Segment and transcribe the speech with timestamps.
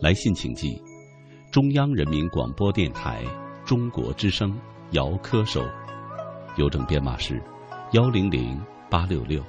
[0.00, 0.80] 来信请寄
[1.50, 3.24] 中央人民广播电台
[3.64, 4.56] 中国之声
[4.92, 5.64] 姚科收，
[6.56, 7.42] 邮政编码是
[7.92, 9.42] 幺零零八六六。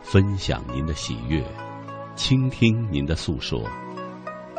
[0.00, 1.44] 分享您的喜悦，
[2.16, 3.62] 倾听您的诉说，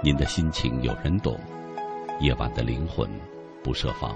[0.04, 1.40] 您的心情有人懂，
[2.20, 3.10] 夜晚的灵魂
[3.64, 4.16] 不设防。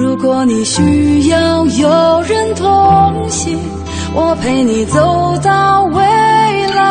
[0.00, 3.58] 如果你需要有人同行，
[4.14, 6.00] 我陪你走到未
[6.68, 6.84] 来。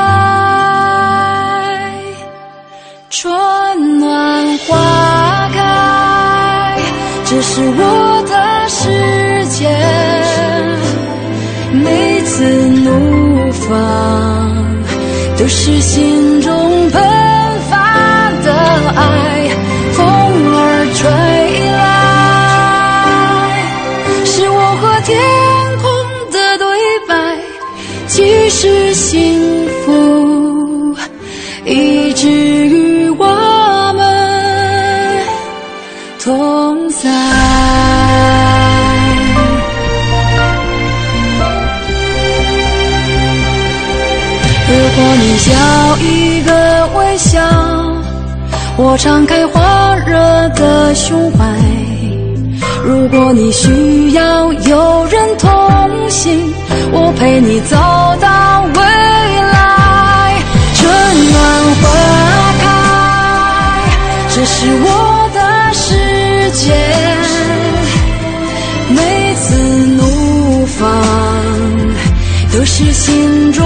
[3.10, 6.78] 春暖花开，
[7.24, 9.70] 这是我的世界。
[11.72, 12.44] 每次
[12.84, 13.72] 怒放，
[15.38, 17.02] 都是心中喷
[17.70, 18.52] 发的
[18.98, 19.48] 爱，
[19.94, 21.10] 风儿吹
[21.72, 21.97] 来。
[29.10, 30.94] 幸福，
[31.64, 33.26] 以至于我
[33.96, 34.04] 们
[36.22, 37.10] 同在。
[44.68, 45.56] 如果你要
[46.00, 46.52] 一个
[46.98, 47.40] 微笑，
[48.76, 49.62] 我敞开火
[50.06, 51.46] 热的胸怀。
[52.84, 55.50] 如果你需要有人同
[56.10, 56.54] 行，
[56.92, 57.78] 我陪你走
[58.22, 58.28] 到
[64.40, 66.72] 这是我的世界。
[68.88, 69.56] 每次
[69.98, 70.86] 怒放，
[72.54, 73.66] 都是心中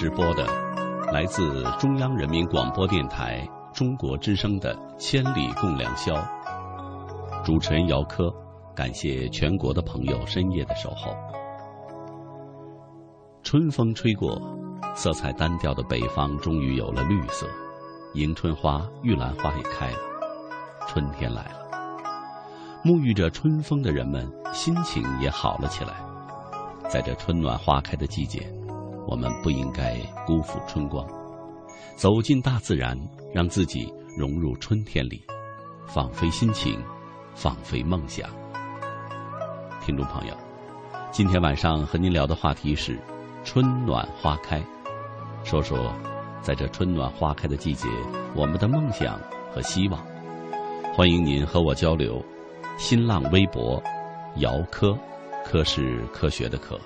[0.00, 0.46] 直播的，
[1.12, 6.14] 来自中央人民广播电台中国之声的《千里共良宵》。
[7.44, 8.32] 主持人姚科，
[8.74, 11.14] 感谢全国的朋友深夜的守候。
[13.42, 14.40] 春风吹过，
[14.94, 17.46] 色彩单调的北方终于有了绿色，
[18.14, 19.98] 迎春花、玉兰花也开了，
[20.88, 21.60] 春天来了。
[22.82, 25.92] 沐浴着春风的人们，心情也好了起来。
[26.88, 28.50] 在这春暖花开的季节，
[29.06, 31.06] 我们不应该辜负春光，
[31.96, 32.96] 走进大自然，
[33.34, 35.22] 让自己融入春天里，
[35.86, 36.80] 放飞心情，
[37.34, 38.28] 放飞梦想。
[39.80, 40.34] 听众朋友，
[41.10, 42.98] 今天晚上和您聊的话题是
[43.44, 44.62] 春暖花开，
[45.42, 45.92] 说说
[46.40, 47.88] 在这春暖花开的季节，
[48.34, 49.18] 我们的梦想
[49.52, 50.00] 和希望。
[50.94, 52.22] 欢迎您和我交流，
[52.76, 53.82] 新浪微博，
[54.36, 54.96] 姚科。
[55.42, 56.78] 科是科学的科。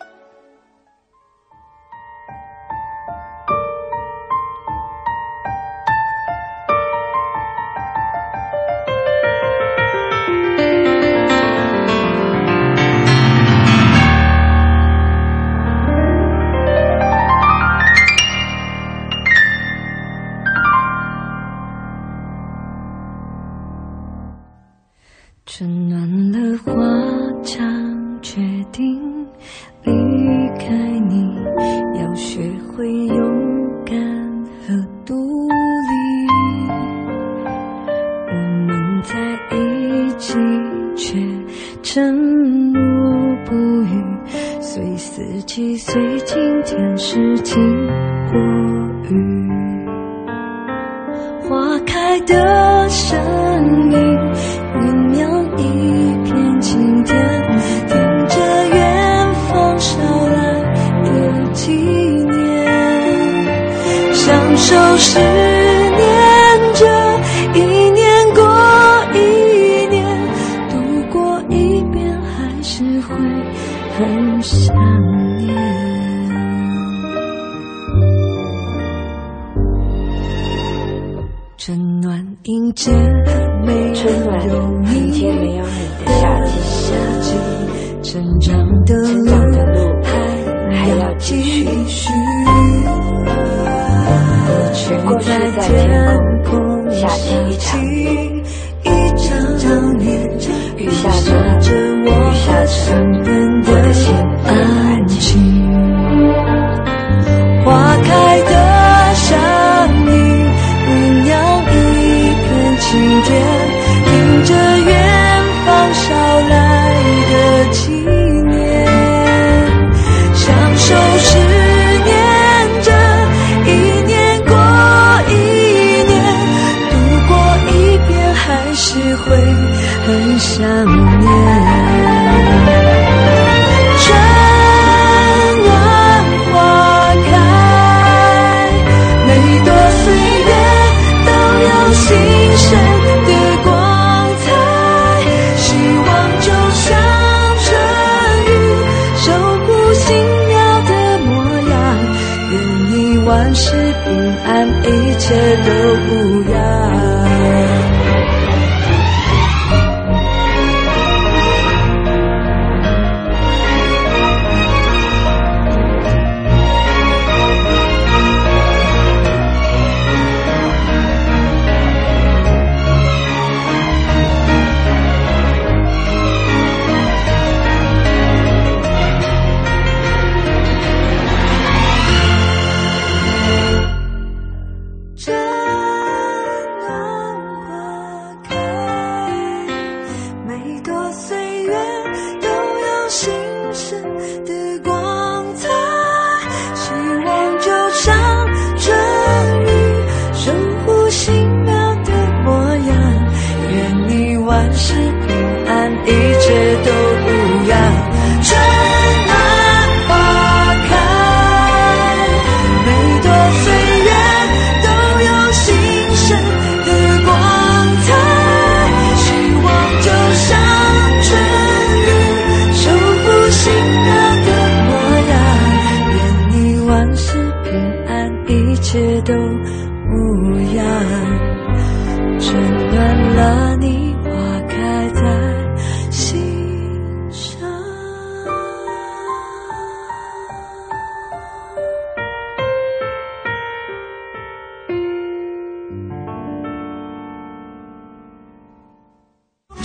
[25.47, 26.73] 春暖了，花
[27.43, 27.63] 将
[28.23, 28.41] 决
[28.73, 29.27] 定。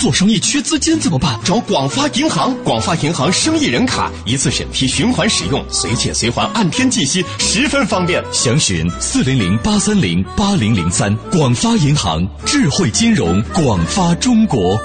[0.09, 1.39] 做生意缺资金怎么办？
[1.45, 8.23] 找广发银行，广发银行生意人卡，一次审批，循环使用，随借随还，按天计息，十分方便。
[8.33, 11.15] 详询四零零八三零八零零三。
[11.31, 14.79] 广发银行，智慧金融，广发中国。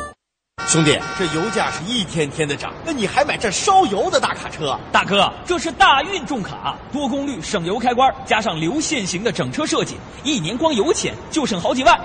[0.75, 4.77] 兄弟，这油价是一天天的涨，那你还买这烧油的大卡车？
[4.91, 11.97] 大哥，这是大运重卡，多功率省油开关，加上流线型的整车设计，一年光油钱就省好几万。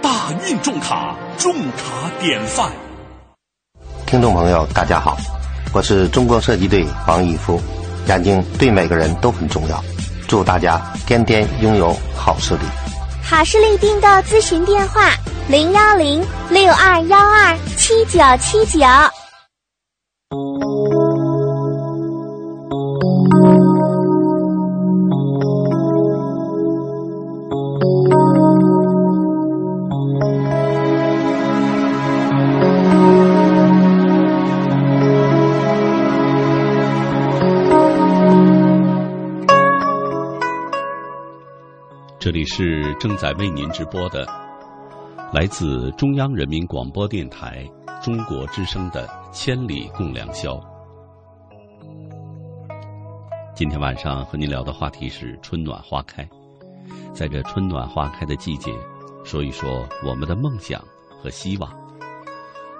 [0.00, 2.70] 大运重卡，重卡典范。
[4.06, 5.18] 听众朋友，大家好，
[5.74, 7.60] 我是中国射击队王义夫。
[8.06, 9.84] 眼睛对每个人都很重要，
[10.26, 12.60] 祝大家天天拥有好视力。
[13.22, 15.10] 好视力订购咨询电话：
[15.46, 18.86] 零幺零六二幺二七九七九。
[42.18, 44.26] 这里是正在为您直播的，
[45.34, 47.68] 来自中央人民广播电台
[48.00, 50.54] 中国之声的《千里共良宵》。
[53.52, 56.24] 今天晚上和您聊的话题是春暖花开，
[57.12, 58.70] 在这春暖花开的季节，
[59.24, 60.80] 说一说我们的梦想
[61.20, 61.68] 和希望。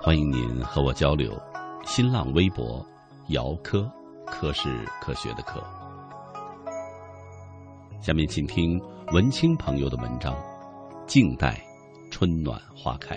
[0.01, 1.37] 欢迎您和我交流，
[1.85, 2.87] 新浪微博
[3.31, 3.91] 姚科，
[4.27, 5.61] 科是科学的科。
[8.01, 8.81] 下面请听
[9.13, 10.33] 文青朋友的文章，
[11.05, 11.61] 《静待
[12.17, 13.17] 春暖花开》。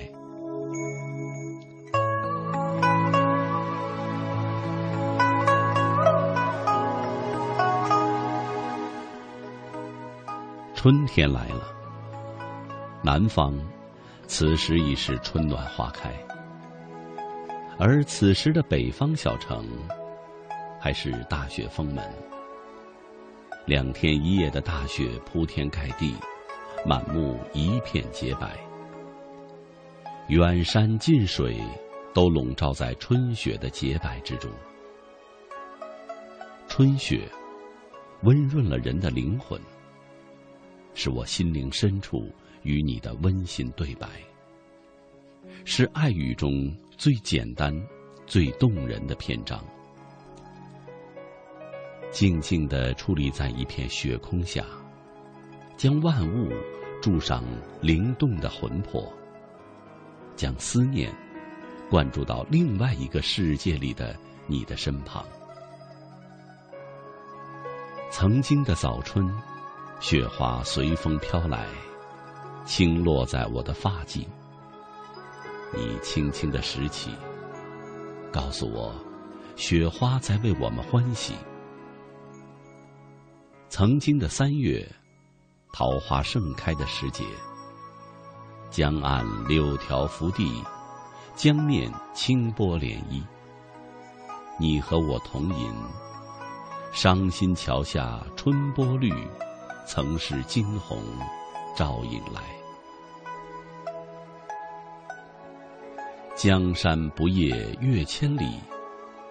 [10.73, 11.61] 春天来了，
[13.03, 13.55] 南方
[14.25, 16.11] 此时已是春暖花开，
[17.77, 19.63] 而此时的北方小城
[20.81, 22.03] 还是大雪封门。
[23.67, 26.15] 两天一夜的大雪铺天盖地，
[26.83, 28.57] 满目一片洁白，
[30.27, 31.57] 远山近水
[32.13, 34.51] 都笼罩在春雪的洁白之中。
[36.67, 37.25] 春雪
[38.23, 39.57] 温润了人的灵魂，
[40.93, 42.29] 是我心灵深处
[42.63, 44.09] 与你的温馨对白，
[45.63, 47.73] 是爱语中最简单、
[48.25, 49.63] 最动人的篇章。
[52.11, 54.65] 静静地矗立在一片雪空下，
[55.77, 56.51] 将万物
[57.01, 57.45] 注上
[57.81, 59.09] 灵动的魂魄，
[60.37, 61.13] 将思念
[61.89, 64.15] 灌注到另外一个世界里的
[64.45, 65.25] 你的身旁。
[68.09, 69.29] 曾经的早春，
[69.99, 71.67] 雪花随风飘来，
[72.65, 74.25] 轻落在我的发髻。
[75.73, 77.11] 你轻轻的拾起，
[78.31, 78.95] 告诉我，
[79.57, 81.33] 雪花在为我们欢喜。
[83.69, 84.89] 曾经的三月，
[85.73, 87.25] 桃花盛开的时节，
[88.69, 90.63] 江岸柳条拂地，
[91.35, 93.23] 江面清波涟漪。
[94.59, 95.71] 你和我同吟，
[96.91, 99.11] 伤心桥下春波绿，
[99.85, 101.01] 曾是惊鸿
[101.75, 102.41] 照影来。
[106.35, 108.59] 江山不夜月千里，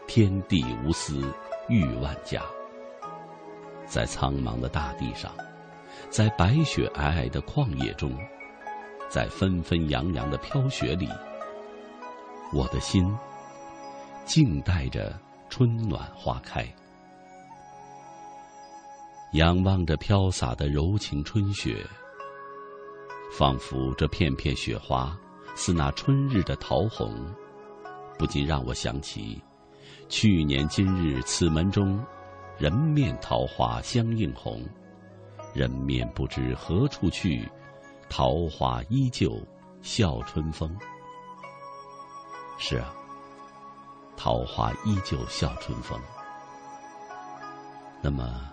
[0.09, 1.33] 天地无私
[1.69, 2.43] 玉万家。
[3.85, 5.31] 在苍茫的大地上，
[6.11, 8.13] 在白雪皑皑的旷野中，
[9.09, 11.09] 在纷纷扬扬的飘雪里，
[12.53, 13.17] 我的心
[14.25, 16.67] 静待着春暖花开。
[19.33, 21.85] 仰望着飘洒的柔情春雪，
[23.37, 25.17] 仿佛这片片雪花
[25.55, 27.15] 似那春日的桃红，
[28.19, 29.43] 不禁让我想起
[30.09, 32.03] 去年今日此门中。
[32.59, 34.65] 人面桃花相映红，
[35.53, 37.47] 人面不知何处去，
[38.09, 39.41] 桃花依旧
[39.83, 40.75] 笑春风。
[42.59, 42.93] 是啊，
[44.17, 46.01] 桃花依旧笑春风。
[48.03, 48.51] 那么，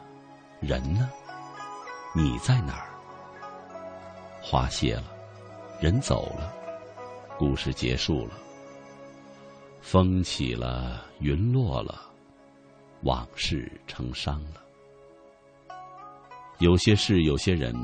[0.59, 1.09] 人呢？
[2.13, 2.89] 你在哪儿？
[4.41, 5.03] 花谢了，
[5.79, 6.53] 人走了，
[7.37, 8.33] 故事结束了，
[9.81, 12.09] 风起了，云落了。
[13.03, 14.61] 往事成伤了，
[16.59, 17.75] 有些事，有些人，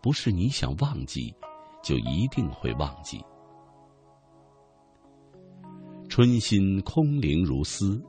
[0.00, 1.34] 不是你想忘记，
[1.82, 3.20] 就一定会忘记。
[6.08, 8.02] 春心空灵如丝，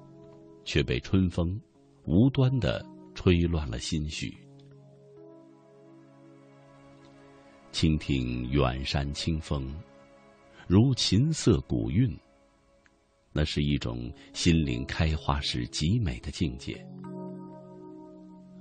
[0.64, 1.60] 却被春风
[2.06, 4.36] 无端的吹乱了心绪。
[7.72, 9.74] 倾听远山清风，
[10.68, 12.18] 如琴瑟古韵。
[13.32, 16.84] 那是一种心灵开花时极美的境界。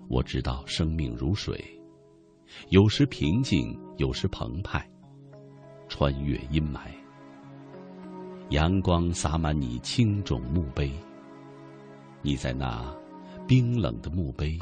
[0.09, 1.59] 我知道生命如水，
[2.69, 4.89] 有时平静，有时澎湃，
[5.89, 6.81] 穿越阴霾。
[8.51, 10.93] 阳光洒满你青冢墓碑，
[12.23, 12.95] 你在那
[13.47, 14.59] 冰冷的墓碑，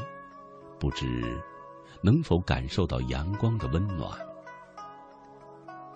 [0.78, 1.40] 不知
[2.02, 4.19] 能否感受到阳光的温暖？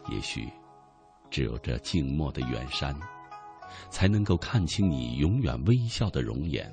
[0.09, 0.49] 也许，
[1.31, 2.95] 只有这静默的远山。
[3.89, 6.69] 才能够看清你永远微笑的容颜。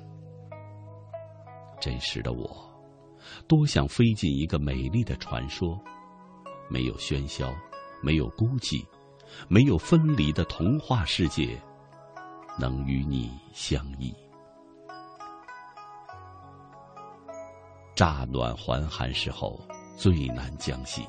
[1.80, 2.67] 真实的我，
[3.46, 5.78] 多想飞进一个美丽的传说，
[6.68, 7.54] 没有喧嚣，
[8.02, 8.84] 没有孤寂，
[9.48, 11.60] 没有分离的童话世界，
[12.58, 14.14] 能与你相依。
[17.94, 19.60] 乍暖还寒时候，
[19.96, 21.02] 最难将息。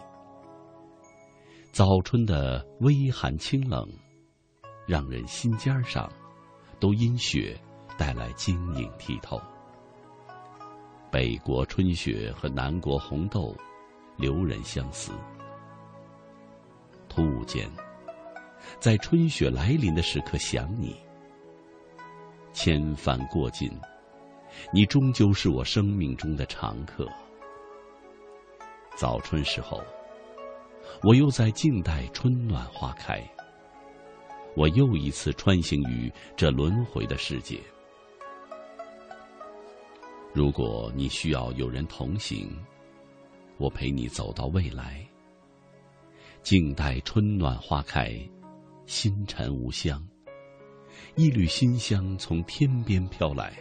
[1.71, 3.88] 早春的微寒清冷。
[4.88, 6.11] 让人心尖上，
[6.79, 7.55] 都因雪
[7.95, 9.39] 带来晶莹剔透。
[11.12, 13.56] 北国春雪和南国红豆，
[14.16, 15.12] 留人相思。
[17.08, 17.68] 突兀间，
[18.80, 20.96] 在春雪来临的时刻想你，
[22.54, 23.72] 千帆过尽，
[24.72, 27.08] 你终究是我生命中的常客。
[28.96, 29.82] 早春时候，
[31.02, 33.19] 我又在静待春暖花开。
[34.56, 37.60] 我又一次穿行于这轮回的世界。
[40.39, 42.49] 如果你需要有人同行，
[43.58, 45.06] 我陪你走到未来。
[46.43, 48.17] 静待春暖花开，
[48.86, 50.02] 星辰无香，
[51.17, 53.52] 一缕馨香从天边飘来。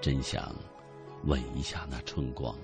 [0.00, 0.54] 真想
[1.24, 2.56] 吻一下那春光。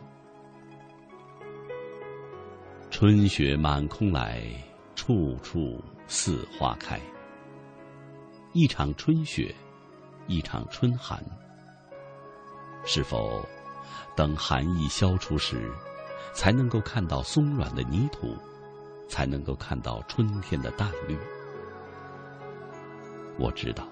[2.91, 4.51] 春雪满空来，
[4.95, 5.79] 处处。
[6.07, 6.99] 似花开，
[8.55, 9.55] 一场春雪，
[10.27, 11.23] 一场春寒。
[12.85, 13.45] 是否
[14.17, 15.71] 等寒意消除时，
[16.35, 18.37] 才能够看到松软的泥土，
[19.09, 21.19] 才能够看到春天的淡绿？
[23.39, 23.87] 我知道，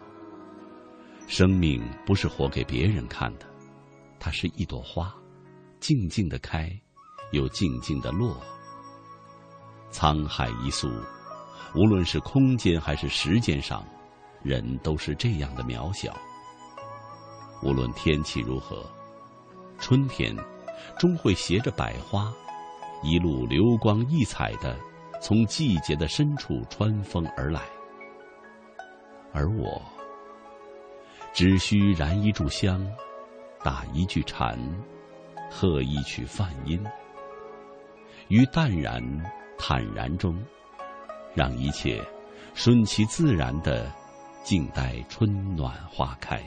[1.27, 3.46] 生命不是活给别人看的，
[4.18, 5.14] 它是一朵花，
[5.81, 6.70] 静静的开，
[7.33, 8.40] 又静静的落。
[9.90, 10.90] 沧海一粟。
[11.75, 13.85] 无论是空间还是时间上，
[14.42, 16.16] 人都是这样的渺小。
[17.62, 18.84] 无论天气如何，
[19.78, 20.36] 春天
[20.98, 22.32] 终会携着百花，
[23.02, 24.76] 一路流光溢彩的
[25.20, 27.62] 从季节的深处穿风而来。
[29.32, 29.82] 而我，
[31.32, 32.86] 只需燃一炷香，
[33.62, 34.58] 打一句禅，
[35.50, 36.82] 喝一曲梵音，
[38.28, 39.02] 于淡然
[39.58, 40.36] 坦然中。
[41.34, 42.02] 让一切
[42.54, 43.92] 顺其自然的
[44.42, 46.42] 静待春暖花开，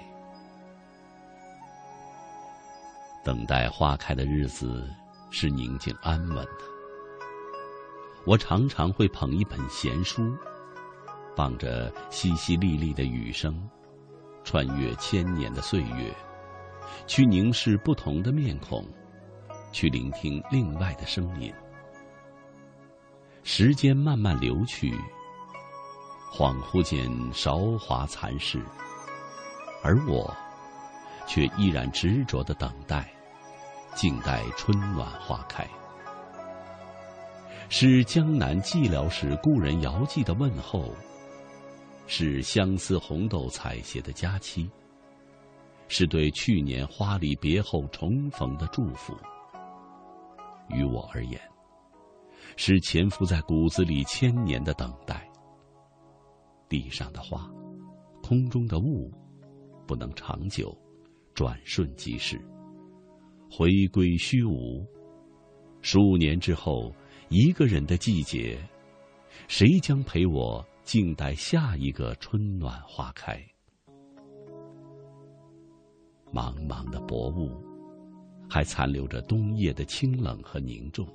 [3.23, 4.89] 等待花开的日子
[5.29, 6.63] 是宁静安稳的。
[8.25, 10.35] 我常常会捧一本闲书，
[11.35, 13.69] 放着淅淅沥沥的雨声，
[14.43, 16.13] 穿越千年的岁月，
[17.07, 18.85] 去凝视不同的面孔，
[19.71, 21.53] 去聆听另外的声音。
[23.43, 24.93] 时间慢慢流去，
[26.31, 28.61] 恍惚间韶华残逝，
[29.81, 30.35] 而我
[31.29, 33.09] 却依然执着的等待，
[33.95, 35.65] 静待春暖花开。
[37.69, 40.91] 是江南寂寥时故人遥寄的问候，
[42.07, 44.67] 是相思红豆采撷的佳期，
[45.87, 49.15] 是对去年花离别后重逢的祝福。
[50.69, 51.39] 于我而言。
[52.55, 55.25] 是潜伏在骨子里千年的等待。
[56.67, 57.49] 地上的花，
[58.21, 59.09] 空中的雾，
[59.87, 60.75] 不能长久，
[61.33, 62.39] 转瞬即逝，
[63.49, 64.85] 回归虚无。
[65.81, 66.93] 数年之后，
[67.29, 68.59] 一个人的季节，
[69.47, 73.41] 谁将陪我静待下一个春暖花开？
[76.33, 77.49] 茫茫的薄雾，
[78.49, 81.07] 还残留着冬夜的清冷和凝重。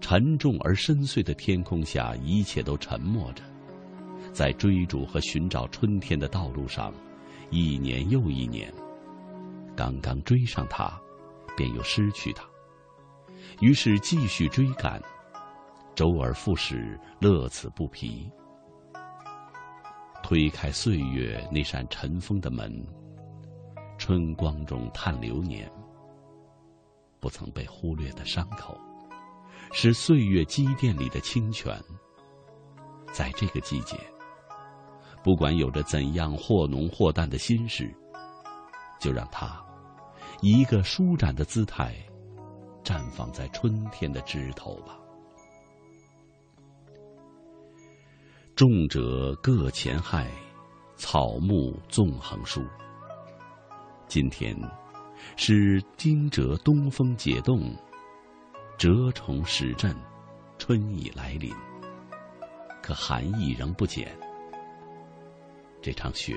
[0.00, 3.42] 沉重而深邃的天空下，一切都沉默着。
[4.32, 6.92] 在追逐和寻找春天的道路上，
[7.50, 8.72] 一年又一年，
[9.76, 11.00] 刚刚追上它，
[11.56, 12.44] 便又失去它。
[13.60, 15.02] 于是继续追赶，
[15.94, 18.30] 周而复始，乐此不疲。
[20.22, 22.86] 推开岁月那扇尘封的门，
[23.98, 25.68] 春光中叹流年，
[27.18, 28.78] 不曾被忽略的伤口。
[29.72, 31.80] 是岁月积淀里的清泉，
[33.12, 33.96] 在这个季节，
[35.22, 37.94] 不管有着怎样或浓或淡的心事，
[38.98, 39.62] 就让它
[40.40, 41.94] 以一个舒展的姿态，
[42.82, 44.96] 绽放在春天的枝头吧。
[48.56, 50.30] 重者各前害，
[50.96, 52.62] 草木纵横疏。
[54.06, 54.56] 今天
[55.36, 57.74] 是惊蛰东风解冻，
[58.76, 59.94] 蛰虫始振，
[60.58, 61.54] 春意来临。
[62.82, 64.18] 可寒意仍不减。
[65.82, 66.36] 这场雪，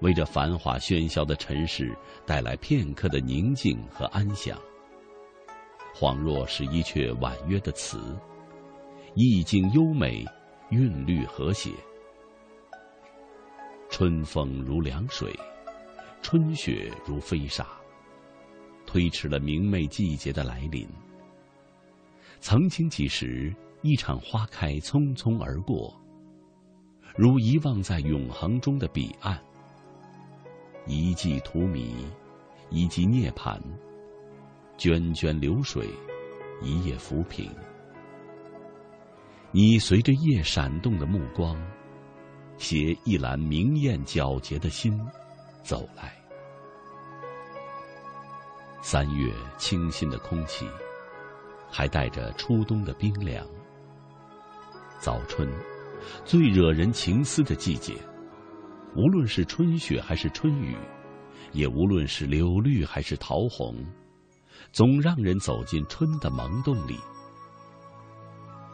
[0.00, 4.58] 为这繁华喧嚣的尘世带来片刻的宁静和安详，
[5.94, 8.16] 恍若是一阙婉约的词，
[9.14, 10.24] 意境优美。
[10.70, 11.70] 韵律和谐，
[13.90, 15.32] 春风如凉水，
[16.20, 17.68] 春雪如飞沙，
[18.84, 20.88] 推迟了明媚季节的来临。
[22.40, 25.94] 曾经几时，一场花开匆匆而过，
[27.16, 29.40] 如遗忘在永恒中的彼岸。
[30.84, 31.94] 一季荼蘼，
[32.70, 33.56] 一季涅槃，
[34.76, 35.88] 涓涓流水，
[36.60, 37.48] 一夜浮萍。
[39.52, 41.56] 你随着夜闪动的目光，
[42.58, 45.00] 携一篮明艳皎洁的心
[45.62, 46.12] 走来。
[48.82, 50.68] 三月清新的空气，
[51.70, 53.46] 还带着初冬的冰凉。
[54.98, 55.48] 早春，
[56.24, 57.94] 最惹人情思的季节，
[58.96, 60.76] 无论是春雪还是春雨，
[61.52, 63.84] 也无论是柳绿还是桃红，
[64.72, 66.98] 总让人走进春的萌动里。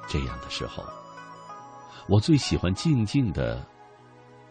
[0.09, 0.85] 这样的时候，
[2.09, 3.64] 我最喜欢静静的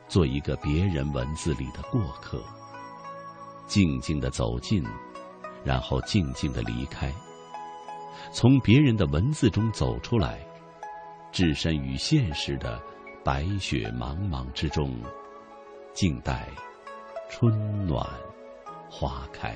[0.07, 2.41] 做一个别人文字里的过客，
[3.67, 4.83] 静静的走进，
[5.63, 7.13] 然后静静的离开，
[8.31, 10.39] 从别人的文字中走出来，
[11.31, 12.81] 置身于现实的
[13.23, 14.99] 白雪茫茫之中，
[15.93, 16.47] 静待
[17.29, 18.07] 春暖
[18.89, 19.55] 花开。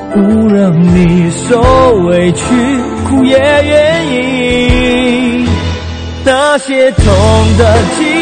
[0.13, 0.19] 不
[0.53, 1.61] 让你受
[2.05, 2.43] 委屈，
[3.07, 5.47] 哭也愿意。
[6.23, 7.05] 那些痛
[7.57, 8.20] 的记忆，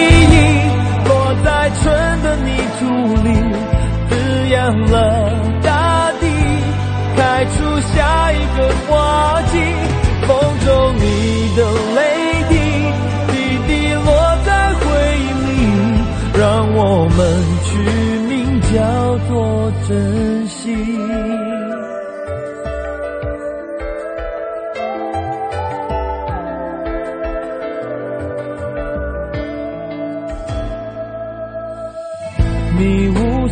[19.59, 20.75] 叫做珍惜。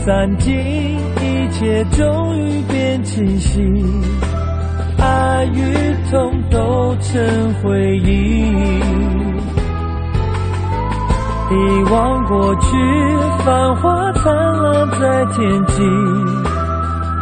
[0.05, 3.61] 散尽，一切终于变清晰，
[4.97, 8.53] 爱与痛都成回忆。
[11.49, 11.53] 遗
[11.89, 12.67] 忘过去，
[13.45, 15.81] 繁华灿烂在天际，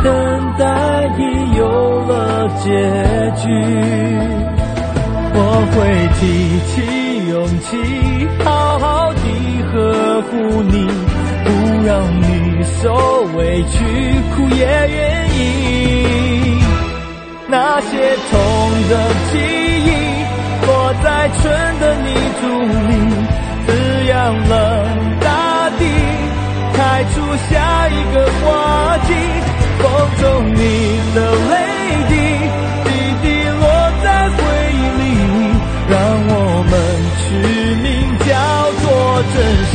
[0.03, 0.11] 等
[0.57, 0.63] 待
[1.17, 1.61] 已有
[2.05, 2.65] 了结
[3.41, 3.43] 局。
[5.37, 5.39] 我
[5.71, 5.75] 会
[6.15, 6.21] 提
[6.65, 6.73] 起
[7.29, 7.69] 勇气，
[8.43, 9.19] 好好地
[9.71, 9.73] 呵
[10.23, 10.31] 护
[10.63, 10.87] 你，
[11.43, 11.47] 不
[11.85, 12.25] 让你。
[12.81, 12.93] 受
[13.37, 13.75] 委屈，
[14.35, 15.39] 哭也愿意。
[17.47, 17.91] 那些
[18.31, 18.33] 痛
[18.89, 18.91] 的
[19.31, 19.33] 记
[19.85, 19.87] 忆，
[20.65, 20.67] 落
[21.03, 21.43] 在春
[21.79, 22.07] 的泥
[22.41, 22.41] 土
[22.87, 22.93] 里，
[23.65, 23.69] 滋
[24.07, 24.13] 养
[24.49, 24.53] 了
[25.19, 25.81] 大地，
[26.73, 27.13] 开出
[27.49, 27.53] 下
[27.89, 29.09] 一个花季。
[29.77, 29.83] 风
[30.19, 30.23] 中
[30.55, 30.59] 你
[31.13, 31.17] 的
[31.51, 31.53] 泪
[32.09, 32.13] 滴，
[32.83, 32.87] 滴
[33.21, 33.63] 滴落
[34.03, 34.37] 在回
[34.71, 35.03] 忆里，
[35.89, 35.93] 让
[36.27, 36.33] 我
[36.71, 36.73] 们
[37.21, 37.23] 取
[37.83, 37.85] 名
[38.19, 38.29] 叫
[38.81, 38.85] 做
[39.33, 39.74] 珍惜。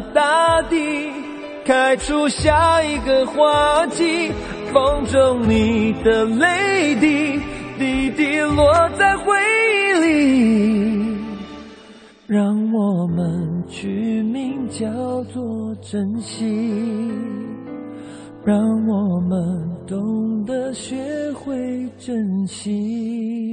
[1.65, 4.31] 开出下一个花季。
[4.73, 7.39] 风中你的泪滴，
[7.77, 9.33] 滴滴落在回
[9.73, 11.17] 忆里，
[12.25, 14.87] 让我们取名叫
[15.25, 17.11] 做珍惜。
[18.45, 20.95] 让我们懂得学
[21.33, 23.50] 会珍惜。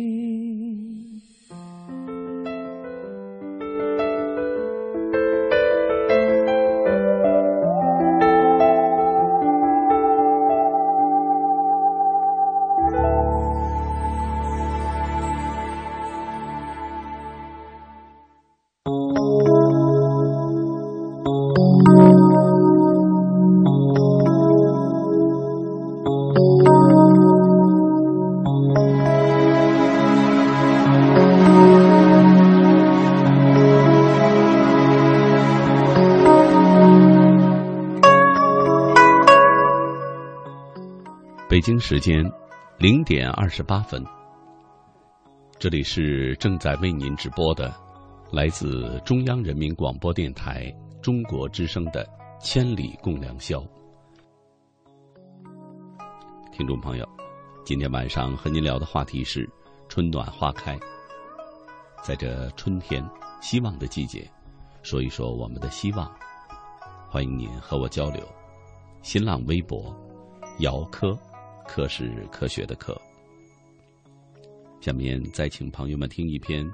[41.68, 42.24] 北京时间
[42.78, 44.02] 零点二十八分，
[45.58, 47.70] 这里是正在为您直播的，
[48.32, 52.02] 来自中央人民广播电台中国之声的
[52.42, 53.58] 《千里共良宵》。
[56.50, 57.06] 听众朋友，
[57.66, 59.46] 今天晚上和您聊的话题是
[59.90, 60.74] 春暖花开。
[62.02, 63.06] 在这春天
[63.42, 64.26] 希望的季节，
[64.82, 66.10] 说一说我们的希望。
[67.10, 68.26] 欢迎您和我交流。
[69.02, 69.94] 新浪微博：
[70.60, 71.14] 姚科。
[71.68, 72.98] 科是科学的科。
[74.80, 76.68] 下面再请朋友们听一篇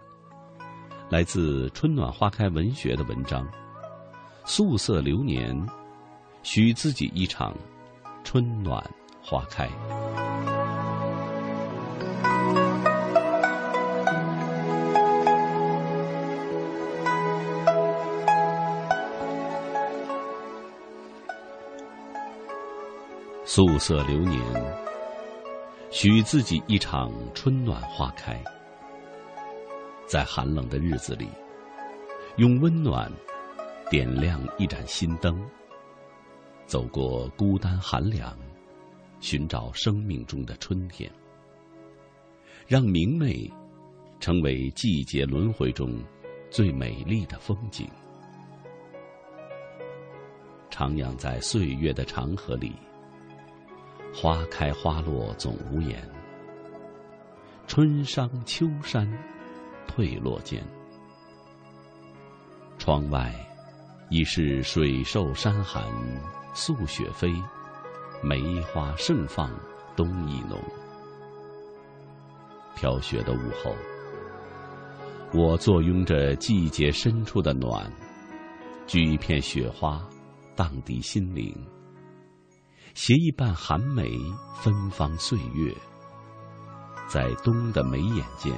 [1.10, 3.46] 来自《春暖花开》文学的文章：
[4.44, 5.54] 素色流年，
[6.42, 7.54] 许自己一场
[8.22, 8.82] 春暖
[9.20, 9.68] 花开。
[23.46, 24.40] 素色流年，
[25.96, 28.36] 许自己一场春暖花开。
[30.08, 31.28] 在寒冷的日子里，
[32.36, 33.08] 用温暖
[33.88, 35.40] 点亮一盏心灯，
[36.66, 38.36] 走过孤单寒凉，
[39.20, 41.08] 寻找生命中的春天，
[42.66, 43.48] 让明媚
[44.18, 46.02] 成为季节轮回中
[46.50, 47.88] 最美丽的风景。
[50.72, 52.72] 徜徉在岁月的长河里。
[54.14, 56.08] 花开花落总无言，
[57.66, 59.10] 春伤秋山
[59.88, 60.64] 退落间。
[62.78, 63.34] 窗外
[64.10, 65.82] 已是水瘦山寒
[66.54, 67.32] 素雪飞，
[68.22, 69.50] 梅花盛放
[69.96, 70.58] 冬意浓。
[72.76, 73.74] 飘雪的午后，
[75.32, 77.92] 我坐拥着季节深处的暖，
[78.86, 80.00] 掬一片雪花，
[80.54, 81.52] 荡涤心灵。
[82.94, 84.08] 携一瓣寒梅
[84.54, 85.74] 芬芳岁月，
[87.08, 88.52] 在冬的眉眼间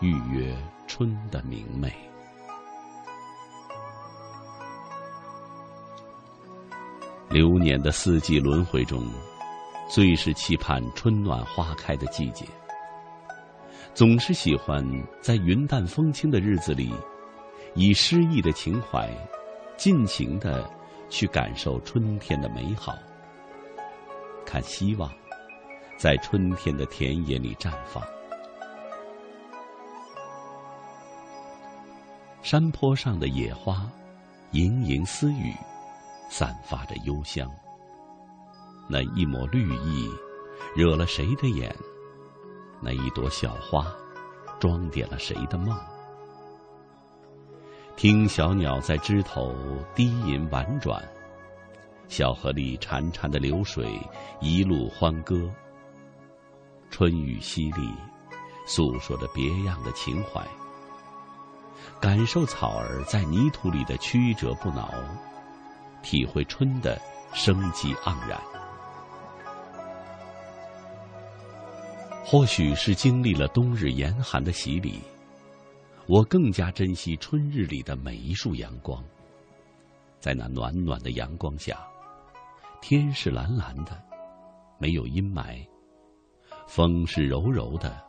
[0.00, 0.56] 预约
[0.88, 1.92] 春的明媚。
[7.28, 9.06] 流年的四季轮回中，
[9.86, 12.46] 最是期盼春暖花开的季节。
[13.92, 14.82] 总是喜欢
[15.20, 16.90] 在云淡风轻的日子里，
[17.74, 19.10] 以诗意的情怀，
[19.76, 20.68] 尽情的
[21.10, 22.96] 去感受春天的美好。
[24.46, 25.12] 看希望，
[25.98, 28.02] 在春天的田野里绽放。
[32.42, 33.90] 山坡上的野花，
[34.52, 35.52] 盈盈私语，
[36.30, 37.50] 散发着幽香。
[38.88, 40.08] 那一抹绿意，
[40.76, 41.74] 惹了谁的眼？
[42.80, 43.84] 那一朵小花，
[44.60, 45.76] 装点了谁的梦？
[47.96, 49.52] 听小鸟在枝头
[49.94, 51.02] 低吟婉转。
[52.08, 53.98] 小河里潺潺的流水，
[54.40, 55.50] 一路欢歌。
[56.90, 57.92] 春雨淅沥，
[58.66, 60.40] 诉说着别样的情怀。
[62.00, 64.94] 感受草儿在泥土里的曲折不挠，
[66.02, 67.00] 体会春的
[67.32, 68.40] 生机盎然。
[72.24, 75.00] 或许是经历了冬日严寒的洗礼，
[76.06, 79.02] 我更加珍惜春日里的每一束阳光。
[80.18, 81.76] 在那暖暖的阳光下。
[82.88, 84.00] 天是蓝蓝的，
[84.78, 85.66] 没有阴霾；
[86.68, 88.00] 风是柔柔的，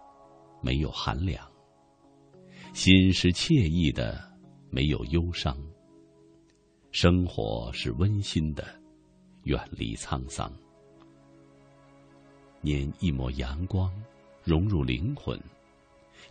[0.61, 1.43] 没有寒凉；
[2.75, 4.23] 心是惬意的，
[4.69, 5.55] 没有忧伤；
[6.91, 8.63] 生活是温馨的，
[9.45, 10.47] 远离沧桑。
[12.61, 13.91] 拈一抹阳光，
[14.43, 15.41] 融入灵魂，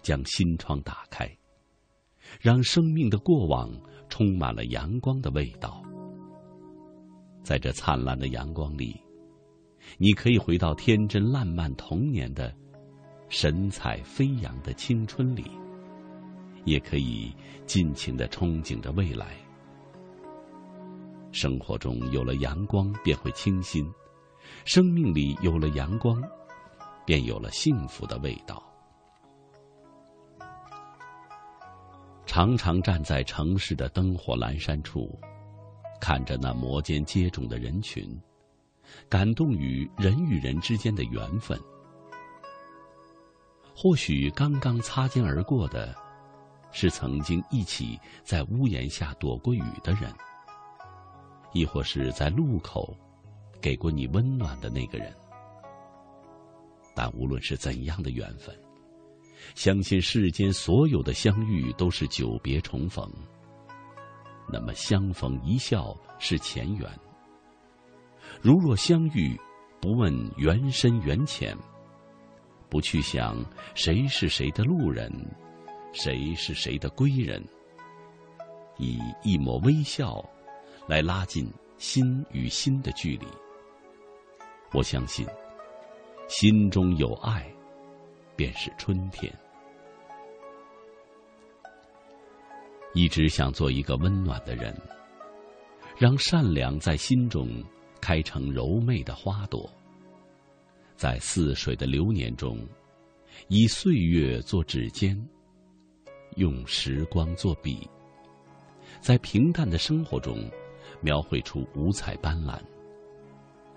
[0.03, 1.29] 将心窗打开，
[2.41, 3.69] 让生命的过往
[4.09, 5.83] 充满了阳光的味道。
[7.47, 9.01] 在这灿烂的阳光里，
[9.99, 12.53] 你可以回到天真烂漫童年的
[13.29, 15.49] 神采飞扬的青春里，
[16.65, 17.33] 也可以
[17.65, 19.29] 尽情的憧憬着未来。
[21.31, 23.85] 生活中有了阳光，便会清新；
[24.65, 26.21] 生命里有了阳光，
[27.05, 28.61] 便有了幸福的味道。
[32.27, 35.17] 常常站在城市的灯火阑珊处。
[36.01, 38.19] 看着那摩肩接踵的人群，
[39.09, 41.59] 感动于人与人之间的缘分。
[43.75, 45.95] 或许刚刚擦肩而过的，
[46.73, 50.13] 是曾经一起在屋檐下躲过雨的人，
[51.53, 52.97] 亦或是在路口
[53.61, 55.15] 给过你温暖的那个人。
[56.95, 58.59] 但无论是怎样的缘分，
[59.55, 63.11] 相信世间所有的相遇都是久别重逢。
[64.49, 66.89] 那么相逢一笑是前缘。
[68.41, 69.39] 如若相遇，
[69.81, 71.57] 不问缘深缘浅，
[72.69, 73.37] 不去想
[73.75, 75.11] 谁是谁的路人，
[75.93, 77.43] 谁是谁的归人，
[78.79, 80.25] 以一抹微笑
[80.87, 83.27] 来拉近心与心的距离。
[84.73, 85.27] 我相信，
[86.29, 87.51] 心中有爱，
[88.35, 89.33] 便是春天。
[92.97, 94.75] 一直想做一个温暖的人，
[95.99, 97.63] 让善良在心中
[98.01, 99.71] 开成柔媚的花朵，
[100.97, 102.67] 在似水的流年中，
[103.49, 105.15] 以岁月做指尖，
[106.37, 107.87] 用时光做笔，
[108.99, 110.51] 在平淡的生活中
[111.03, 112.59] 描绘出五彩斑斓。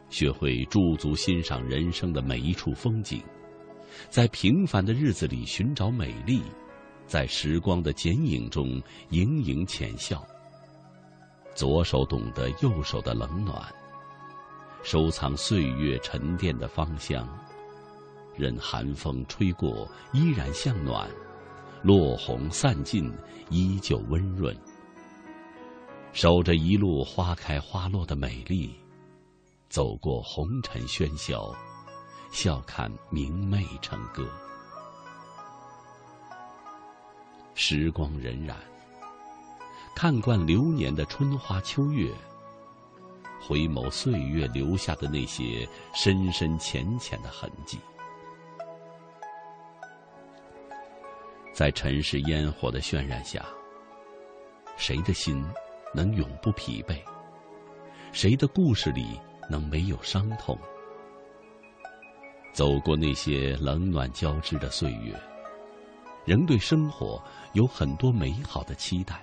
[0.10, 3.22] 学会驻足欣赏人生的每一处风景，
[4.08, 6.42] 在平凡的日子里寻找美丽。
[7.10, 10.24] 在时光的剪影中盈盈浅笑。
[11.56, 13.60] 左手懂得右手的冷暖，
[14.84, 17.28] 收藏岁月沉淀的芳香，
[18.38, 21.10] 任寒风吹过依然向暖，
[21.82, 23.12] 落红散尽
[23.50, 24.56] 依旧温润。
[26.14, 28.74] 守着一路花开花落的美丽，
[29.68, 31.54] 走过红尘喧嚣，
[32.32, 34.30] 笑看明媚成歌。
[37.62, 38.54] 时光荏苒，
[39.94, 42.10] 看惯流年的春花秋月，
[43.46, 47.78] 回眸岁月留下的那些深深浅浅的痕迹，
[51.54, 53.46] 在尘世烟火的渲染下，
[54.78, 55.46] 谁的心
[55.94, 56.98] 能永不疲惫？
[58.14, 59.20] 谁的故事里
[59.50, 60.58] 能没有伤痛？
[62.54, 65.14] 走过那些冷暖交织的岁月。
[66.30, 67.20] 仍对生活
[67.54, 69.20] 有很多美好的期待。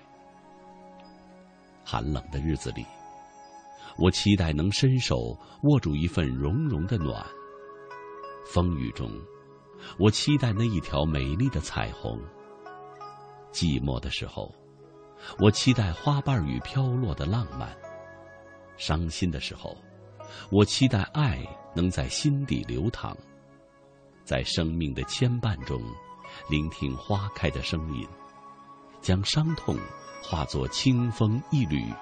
[1.85, 2.85] 寒冷的日子里，
[3.97, 7.25] 我期待能伸手握住一份融融的暖；
[8.45, 9.09] 风雨中，
[10.01, 12.19] 我期待那一条美丽的彩虹；
[13.53, 14.53] 寂寞的时候，
[15.39, 17.69] 我期待花瓣雨飘落的浪漫；
[18.77, 19.77] 伤心的时候，
[20.51, 21.39] 我期待爱
[21.73, 23.17] 能在心底流淌。
[24.25, 25.81] 在生命的牵绊中。
[26.49, 28.07] 聆听花开的声音，
[29.01, 29.77] 将伤痛
[30.23, 31.93] 化作清风一缕，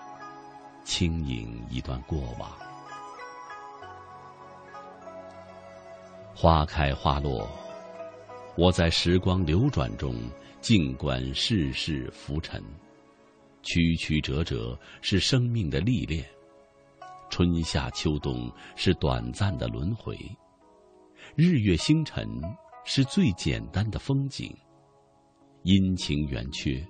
[0.84, 2.50] 轻盈一段过往。
[6.34, 7.48] 花开花落，
[8.56, 10.14] 我在时光流转中
[10.60, 12.62] 静观世事浮沉，
[13.62, 16.28] 曲曲折折是生命的历练，
[17.30, 20.18] 春夏秋冬是短暂的轮回，
[21.34, 22.28] 日月星辰。
[22.86, 24.54] 是最简单的风景，
[25.62, 26.86] 阴晴圆缺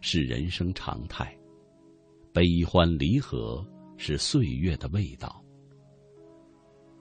[0.00, 1.32] 是人生常态，
[2.32, 3.64] 悲欢离合
[3.96, 5.42] 是岁月的味道。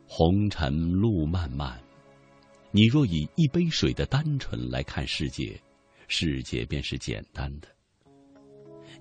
[0.06, 1.82] 红尘路漫漫，
[2.72, 5.60] 你若以一杯水的单纯来看世界，
[6.08, 7.68] 世界便是简单的；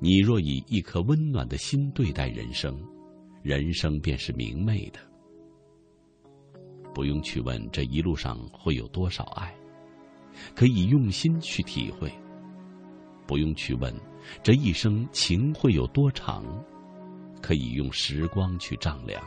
[0.01, 2.83] 你若以一颗温暖的心对待人生，
[3.43, 4.99] 人生便是明媚的。
[6.97, 9.55] 不用去问这一路上会有多少爱，
[10.55, 12.09] 可以用心去体会；
[13.27, 13.95] 不用去问
[14.43, 16.43] 这一生情会有多长，
[17.43, 19.23] 可以用时光去丈量。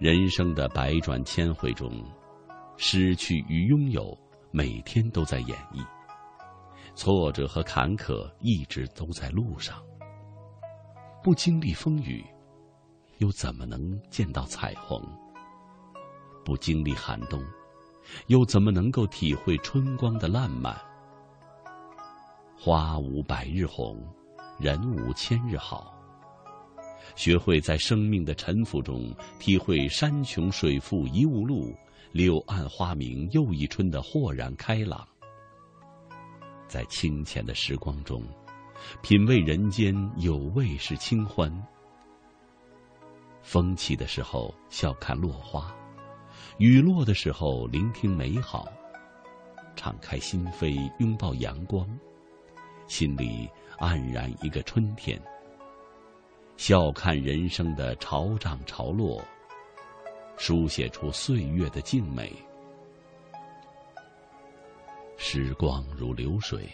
[0.00, 2.04] 人生的百转千回中，
[2.76, 4.18] 失去与拥有
[4.50, 5.86] 每天都在演绎，
[6.96, 9.80] 挫折和坎坷一直都在路上。
[11.22, 12.24] 不经历风雨，
[13.18, 15.00] 又怎么能见到彩虹？
[16.44, 17.42] 不经历寒冬，
[18.26, 20.76] 又怎么能够体会春光的烂漫？
[22.56, 24.06] 花无百日红，
[24.58, 25.92] 人无千日好。
[27.16, 31.74] 学会在生命的沉浮中，体会山穷水复疑无路，
[32.12, 35.06] 柳暗花明又一春的豁然开朗。
[36.66, 38.22] 在清浅的时光中，
[39.02, 41.52] 品味人间有味是清欢。
[43.42, 45.70] 风起的时候，笑看落花；
[46.58, 48.68] 雨落的时候，聆听美好。
[49.74, 51.84] 敞开心扉，拥抱阳光，
[52.86, 53.48] 心里
[53.78, 55.20] 黯然一个春天。
[56.56, 59.20] 笑看人生的潮涨潮落，
[60.36, 62.32] 书写出岁月的静美。
[65.16, 66.68] 时光如流水，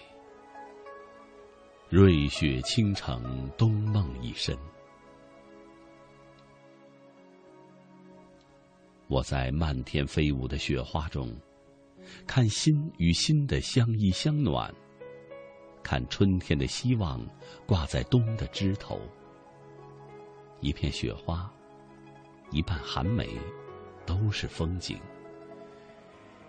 [1.89, 4.55] 瑞雪倾城，冬梦已深。
[9.11, 11.37] 我在漫天飞舞的雪花中，
[12.29, 14.73] 看心与心的相依相暖，
[15.83, 17.21] 看春天的希望
[17.67, 19.01] 挂在冬的枝头。
[20.61, 21.53] 一片雪花，
[22.53, 23.29] 一瓣寒梅，
[24.07, 24.97] 都是风景；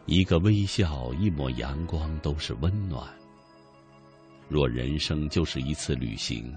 [0.05, 3.11] 一个微笑，一抹阳光，都是温暖。
[4.47, 6.55] 若人生就是一次旅行，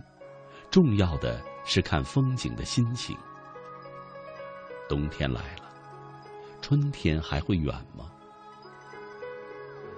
[0.70, 3.16] 重要的是看风景的心情。
[4.86, 5.64] 冬天来了，
[6.67, 8.11] 春天还会远吗？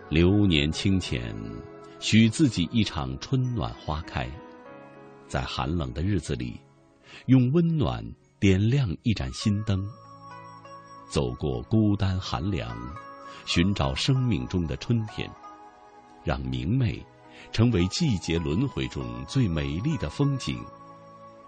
[0.08, 1.32] 流年清浅，
[2.00, 4.28] 许自己一场春暖花开。
[5.28, 6.60] 在寒冷的日子里。
[7.26, 8.04] 用温暖
[8.40, 9.88] 点亮一盏心灯，
[11.08, 12.76] 走过孤单寒凉，
[13.44, 15.30] 寻找生命中的春天，
[16.24, 17.00] 让明媚
[17.52, 20.60] 成为季节轮回中最美丽的风景，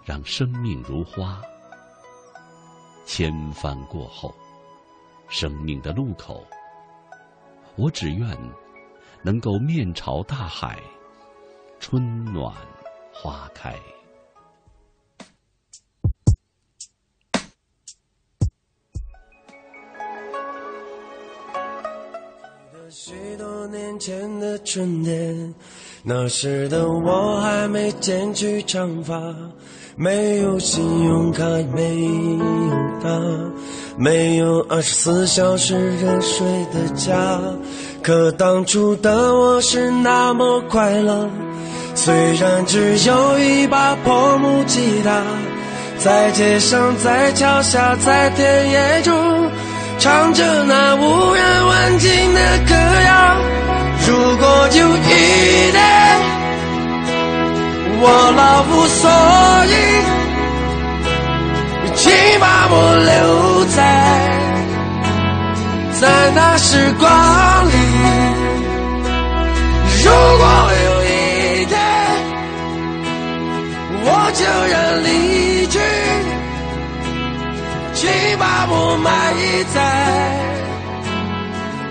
[0.05, 1.43] 让生命如花。
[3.05, 4.33] 千帆过后，
[5.29, 6.45] 生命的路口，
[7.77, 8.37] 我只愿
[9.23, 10.79] 能够面朝大海，
[11.79, 12.55] 春暖
[13.13, 13.75] 花开。
[22.91, 25.55] 许多年前的春天，
[26.03, 29.15] 那时的我还没剪去长发，
[29.95, 32.45] 没有信用卡，没有
[33.03, 33.09] 他，
[33.99, 37.41] 没有二十四小时热水的家。
[38.01, 41.29] 可当初的我是那么快乐，
[41.97, 45.21] 虽然只有一把破木吉他，
[45.99, 49.51] 在街上，在桥下，在田野中。
[49.99, 52.75] 唱着那无人问津的歌
[53.05, 53.43] 谣。
[54.07, 55.01] 如果有一
[55.73, 55.83] 天
[58.01, 58.05] 我
[58.37, 59.11] 老无所
[59.67, 59.71] 依，
[61.99, 62.75] 请把我
[63.11, 63.79] 留在
[66.01, 67.07] 在那时光
[67.67, 67.75] 里。
[70.05, 70.45] 如果
[70.87, 71.07] 有一
[71.67, 71.75] 天
[74.05, 74.45] 我就
[74.75, 75.79] 要离去。
[78.01, 79.35] 请把我埋
[79.75, 79.77] 在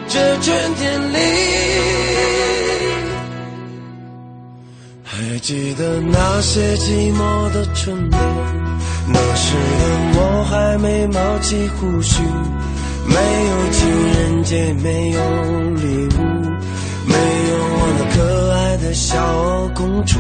[0.08, 1.18] 这春天里。
[5.03, 8.22] 还记得那些寂寞的春天，
[9.10, 9.84] 那时的
[10.20, 12.22] 我还没冒起胡须，
[13.05, 15.20] 没有情人节，没有
[15.76, 16.20] 礼物，
[17.05, 19.16] 没有我那可爱的小
[19.74, 20.20] 公主。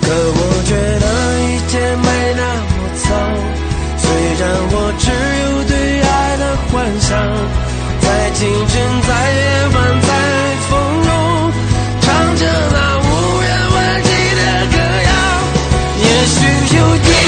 [0.00, 0.72] 可我觉
[1.02, 1.06] 得
[1.42, 2.72] 一切没那么
[3.02, 3.06] 糟。
[3.98, 4.06] 虽
[4.38, 5.04] 然我只
[5.42, 7.10] 有对爱的幻想，
[8.00, 9.40] 在清晨，在夜
[9.74, 9.76] 晚，
[10.06, 10.10] 在
[10.70, 10.70] 风
[11.02, 11.10] 中，
[12.00, 12.42] 唱着
[12.72, 13.06] 那无
[13.42, 14.40] 人问津的
[14.70, 15.10] 歌谣。
[15.98, 16.36] 也许
[16.76, 17.27] 有一天。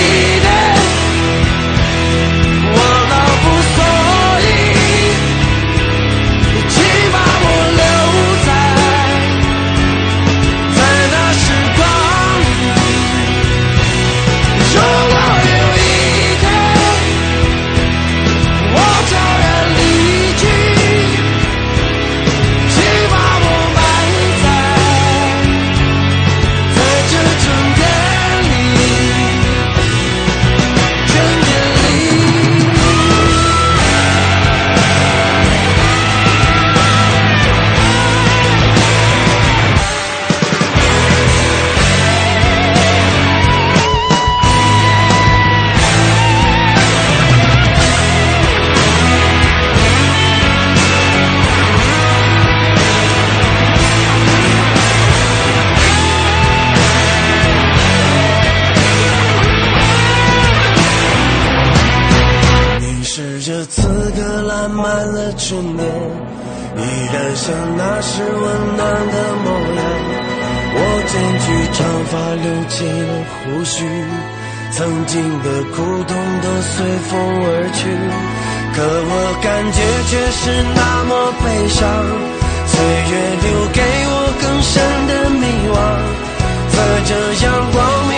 [72.80, 73.84] 起了胡须，
[74.72, 77.12] 曾经的苦痛都随风
[77.44, 77.84] 而去，
[78.72, 79.12] 可我
[79.42, 79.78] 感觉
[80.08, 81.12] 却是那么
[81.44, 81.78] 悲伤。
[82.64, 83.12] 岁月
[83.44, 85.76] 留给我更深的迷惘，
[86.72, 87.12] 在这
[87.44, 87.78] 阳光
[88.08, 88.16] 明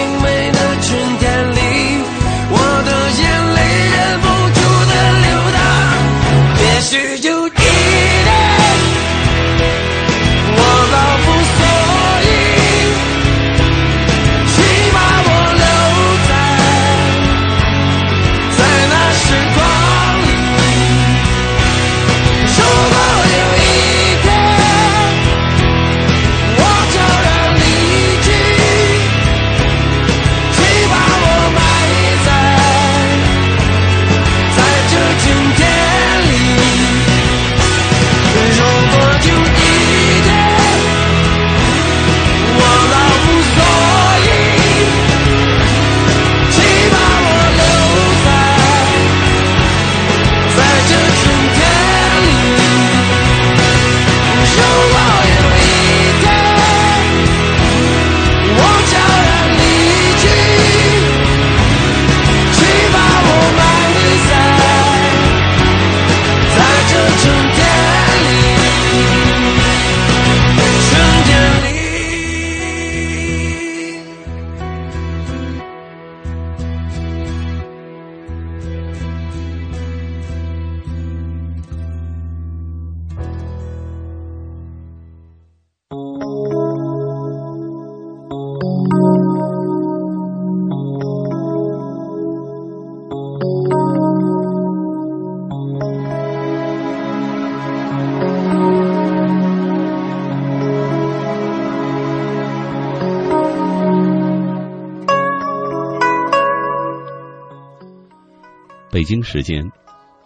[109.13, 109.63] 北京时间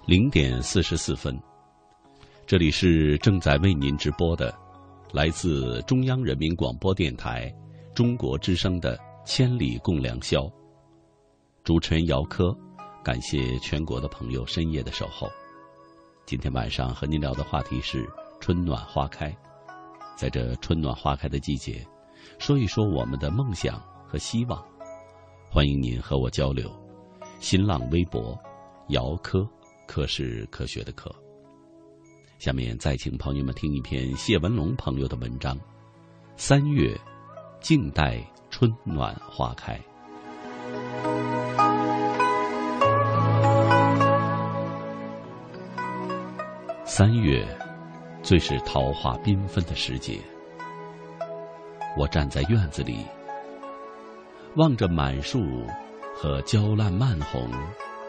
[0.06, 1.36] 零点四十四分，
[2.46, 4.56] 这里是正在为您直播的，
[5.12, 7.52] 来自中央人民广播电台
[7.96, 10.42] 中国之声的《千里共良宵》。
[11.64, 12.56] 主持人姚科，
[13.02, 15.28] 感谢全国的朋友深夜的守候。
[16.24, 18.08] 今天晚上和您聊的话题是
[18.38, 19.36] 春暖花开，
[20.14, 21.84] 在这春暖花开的季节，
[22.38, 24.64] 说一说我们的梦想和希望。
[25.50, 26.70] 欢迎您和我交流。
[27.40, 28.40] 新浪微博。
[28.90, 29.44] 姚科，
[29.84, 31.12] 科是科学的科。
[32.38, 35.58] 下面再请朋友们听一篇谢文龙朋友的文章：
[36.36, 36.96] 三月，
[37.60, 39.76] 静待春暖花开。
[46.84, 47.44] 三月，
[48.22, 50.20] 最是桃花缤纷的时节。
[51.98, 53.04] 我站在院子里，
[54.54, 55.66] 望着满树
[56.14, 57.50] 和娇烂漫红。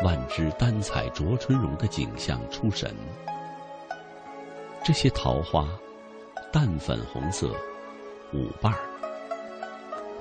[0.04, 2.94] 万枝丹彩着春容的景象出神。
[4.84, 5.68] 这些桃花，
[6.52, 7.50] 淡粉红色，
[8.32, 8.80] 五瓣儿。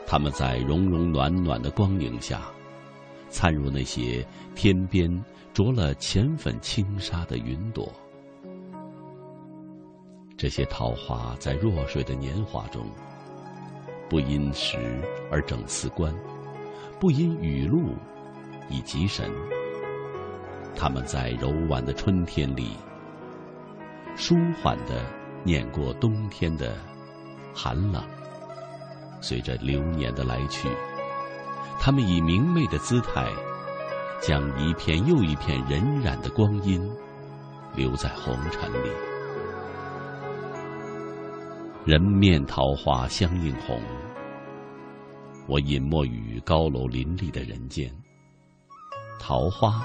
[0.06, 2.42] 它们在融融暖暖的光影下，
[3.28, 7.92] 灿如那些天边着了浅粉轻纱的云朵。
[10.38, 12.86] 这些桃花在弱水的年华中，
[14.08, 14.78] 不因时
[15.30, 16.14] 而整四关，
[16.98, 17.94] 不因雨露
[18.70, 19.30] 以集神。
[20.76, 22.76] 他们在柔婉的春天里，
[24.14, 25.04] 舒缓的
[25.42, 26.76] 碾过冬天的
[27.54, 28.04] 寒冷。
[29.22, 30.68] 随着流年的来去，
[31.80, 33.26] 他们以明媚的姿态，
[34.20, 36.86] 将一片又一片荏苒的光阴
[37.74, 38.90] 留在红尘里。
[41.86, 43.80] 人面桃花相映红，
[45.48, 47.90] 我隐没于高楼林立的人间。
[49.18, 49.82] 桃花。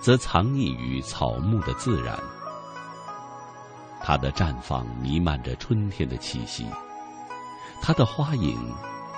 [0.00, 2.18] 则藏匿于草木的自然，
[4.00, 6.66] 它的绽放弥漫着春天的气息，
[7.82, 8.56] 它的花影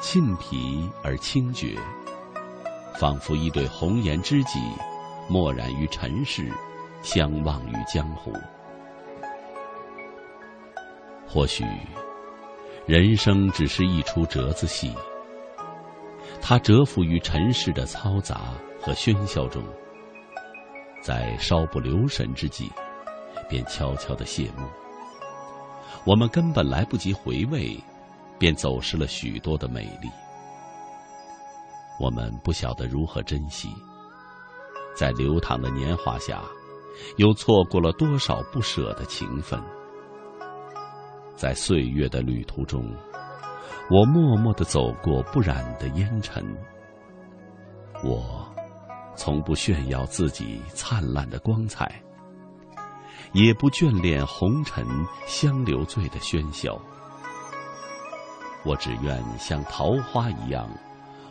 [0.01, 1.79] 沁皮而清绝，
[2.95, 4.59] 仿佛一对红颜知己，
[5.29, 6.51] 默然于尘世，
[7.03, 8.33] 相忘于江湖。
[11.29, 11.65] 或许，
[12.87, 14.93] 人生只是一出折子戏，
[16.41, 19.63] 它蛰伏于尘世的嘈杂和喧嚣中。
[21.01, 22.71] 在稍不留神之际，
[23.49, 24.67] 便悄悄的谢幕。
[26.05, 27.79] 我们根本来不及回味，
[28.39, 30.09] 便走失了许多的美丽。
[31.99, 33.69] 我们不晓得如何珍惜，
[34.95, 36.43] 在流淌的年华下，
[37.17, 39.61] 又错过了多少不舍的情分。
[41.35, 42.95] 在岁月的旅途中，
[43.91, 46.45] 我默默的走过不染的烟尘。
[48.03, 48.50] 我
[49.23, 52.03] 从不炫耀自己灿烂的光彩，
[53.35, 54.83] 也不眷恋红尘
[55.27, 56.81] 香留醉的喧嚣。
[58.65, 60.67] 我只愿像桃花一样，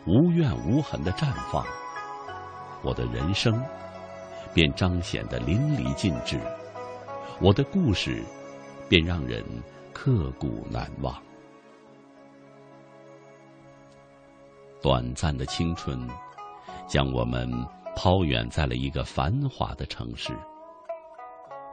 [0.05, 1.65] 无怨无痕的绽放。
[2.83, 3.59] 我的人生
[4.53, 6.39] 便彰显得淋漓尽致，
[7.41, 8.23] 我的故事
[8.87, 9.43] 便让人
[9.93, 11.19] 刻骨难忘。
[14.79, 16.07] 短暂的青春，
[16.87, 17.49] 将我们
[17.95, 20.33] 抛远在了一个繁华的城市。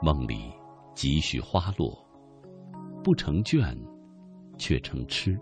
[0.03, 0.53] 梦里
[0.95, 1.97] 几许花落，
[3.03, 3.77] 不成眷，
[4.59, 5.39] 却成痴。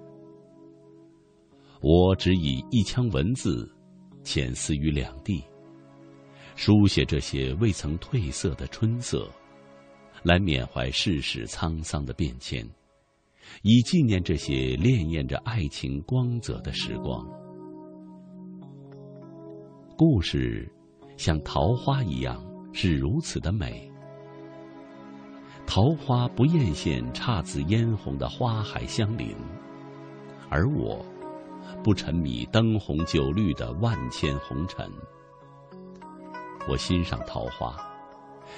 [1.80, 3.70] 我只以一腔文字，
[4.22, 5.42] 遣思于两地，
[6.54, 9.28] 书写这些未曾褪色的春色，
[10.22, 12.66] 来缅怀世事沧桑的变迁，
[13.62, 17.43] 以纪念这些潋滟着爱情光泽的时光。
[19.96, 20.68] 故事
[21.16, 23.88] 像桃花一样，是如此的美。
[25.68, 29.36] 桃花不艳羡姹紫嫣红的花海相邻，
[30.50, 31.04] 而我
[31.84, 34.90] 不沉迷灯红酒绿的万千红尘。
[36.68, 37.76] 我欣赏桃花，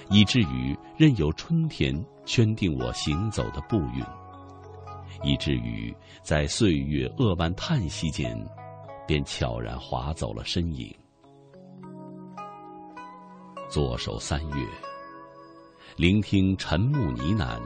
[0.09, 4.03] 以至于任由春天圈定我行走的步韵，
[5.22, 8.34] 以至于在岁月扼腕叹息间，
[9.07, 10.91] 便悄然划走了身影。
[13.68, 14.66] 左手三月。
[15.96, 17.60] 聆听晨暮呢喃，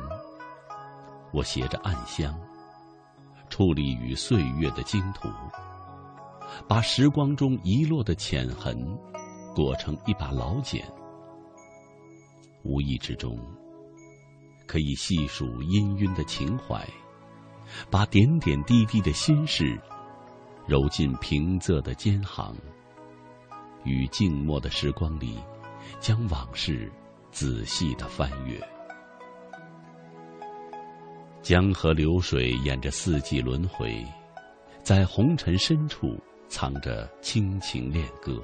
[1.33, 2.39] 我携着暗香，
[3.51, 5.29] 矗立于岁月的经途，
[6.67, 8.77] 把时光中遗落的浅痕
[9.55, 10.83] 裹成一把老茧，
[12.63, 13.39] 无意之中
[14.67, 16.87] 可以细数氤氲的情怀，
[17.91, 19.79] 把点点滴滴的心事
[20.67, 22.57] 揉进平仄的肩行，
[23.85, 25.37] 与静默的时光里，
[26.01, 26.91] 将往事。
[27.33, 28.61] 仔细的翻阅，
[31.43, 34.05] 江河流水沿着四季轮回，
[34.83, 36.19] 在红尘深处
[36.49, 38.43] 藏着亲情恋歌。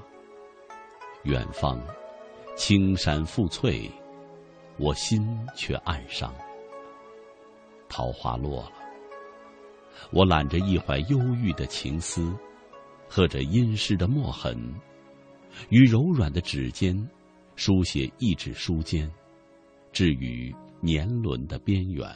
[1.25, 1.83] 远方，
[2.55, 3.91] 青山复翠，
[4.79, 6.33] 我心却暗伤。
[7.89, 8.73] 桃花落了，
[10.13, 12.33] 我揽着一怀忧郁的情思，
[13.09, 14.57] 和着阴湿的墨痕，
[15.71, 16.97] 于柔软的指尖。
[17.57, 19.11] 书写一纸书笺，
[19.91, 22.07] 置于年轮的边缘。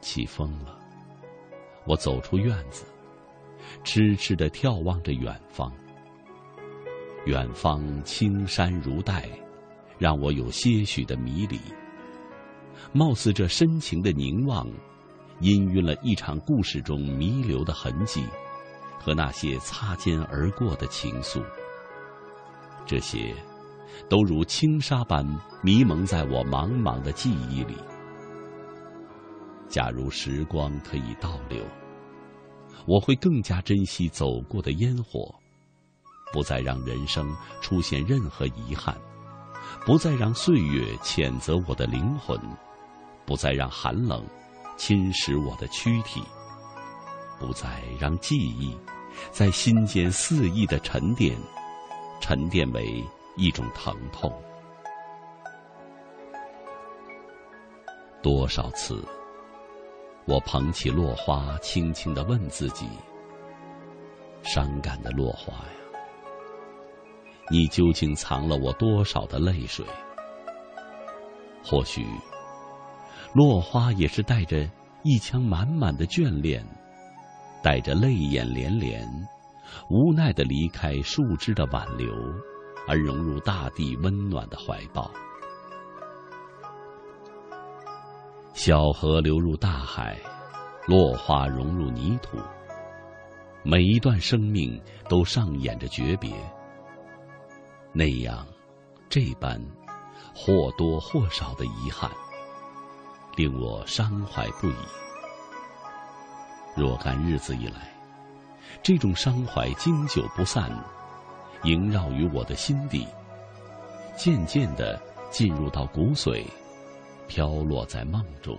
[0.00, 0.78] 起风了，
[1.86, 2.86] 我走出院子，
[3.84, 5.70] 痴痴的眺望着远方。
[7.26, 9.28] 远方青山如黛，
[9.98, 11.60] 让我有些许的迷离。
[12.92, 14.66] 貌似这深情的凝望，
[15.38, 18.24] 氤氲了一场故事中弥留的痕迹，
[18.98, 21.44] 和那些擦肩而过的情愫。
[22.86, 23.34] 这些，
[24.08, 25.24] 都如轻纱般
[25.62, 27.76] 迷蒙在我茫茫的记忆里。
[29.68, 31.64] 假如时光可以倒流，
[32.86, 35.34] 我会更加珍惜走过的烟火，
[36.32, 38.94] 不再让人生出现任何遗憾，
[39.86, 42.38] 不再让岁月谴责我的灵魂，
[43.24, 44.26] 不再让寒冷
[44.76, 46.22] 侵蚀我的躯体，
[47.38, 48.76] 不再让记忆
[49.30, 51.34] 在心间肆意的沉淀。
[52.22, 53.04] 沉淀为
[53.36, 54.32] 一种疼痛。
[58.22, 59.04] 多少次，
[60.26, 62.86] 我捧起落花，轻轻的问自己
[64.44, 65.98] ：“伤感的落花呀，
[67.50, 69.84] 你究竟藏了我多少的泪水？”
[71.64, 72.06] 或许，
[73.34, 74.70] 落花也是带着
[75.02, 76.64] 一腔满满的眷恋，
[77.64, 79.04] 带着泪眼连连。
[79.88, 82.14] 无奈的离开树枝的挽留，
[82.86, 85.10] 而融入大地温暖的怀抱。
[88.54, 90.18] 小河流入大海，
[90.86, 92.38] 落花融入泥土。
[93.64, 96.32] 每一段生命都上演着诀别。
[97.92, 98.46] 那样，
[99.08, 99.60] 这般，
[100.34, 102.10] 或多或少的遗憾，
[103.36, 104.74] 令我伤怀不已。
[106.76, 107.91] 若干日子以来。
[108.82, 110.68] 这种伤怀经久不散，
[111.62, 113.06] 萦绕于我的心底，
[114.16, 116.44] 渐渐的进入到骨髓，
[117.28, 118.58] 飘落在梦中。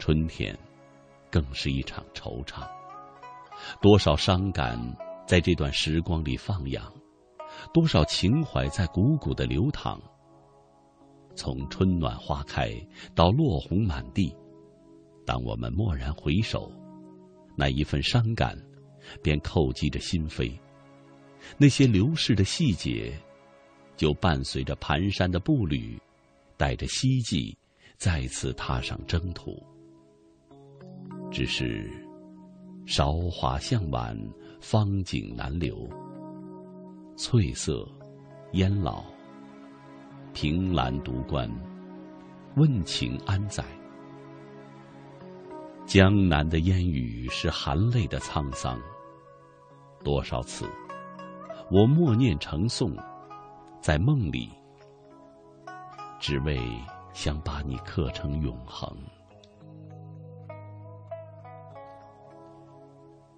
[0.00, 0.58] 春天，
[1.30, 2.68] 更是一场惆怅，
[3.80, 4.76] 多少伤感
[5.24, 6.92] 在这段时光里放养，
[7.72, 10.00] 多少情怀在汩汩的流淌。
[11.36, 12.72] 从春暖花开
[13.14, 14.34] 到落红满地，
[15.24, 16.68] 当我们蓦然回首，
[17.56, 18.58] 那一份伤感
[19.22, 20.52] 便叩击着心扉。
[21.58, 23.12] 那些流逝的细节，
[23.96, 26.00] 就伴随着蹒跚的步履，
[26.56, 27.56] 带着希冀，
[27.96, 29.62] 再次踏上征途。
[31.30, 31.90] 只是
[32.86, 34.18] 韶华向晚，
[34.60, 35.88] 芳景难留。
[37.16, 37.86] 翠色，
[38.52, 39.04] 烟老。
[40.32, 41.48] 凭栏独观，
[42.56, 43.64] 问情安在？
[45.86, 48.80] 江南的烟雨是含泪的沧桑。
[50.02, 50.66] 多少次，
[51.70, 52.96] 我默念成诵，
[53.80, 54.50] 在梦里，
[56.18, 56.58] 只为
[57.12, 58.90] 想把你刻成永恒。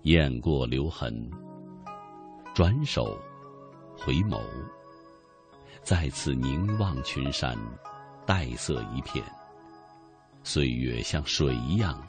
[0.03, 1.29] 雁过留痕，
[2.55, 3.19] 转手，
[3.99, 4.41] 回眸。
[5.83, 7.57] 再次凝望群山，
[8.25, 9.25] 黛色一片。
[10.43, 12.01] 岁月像水一样，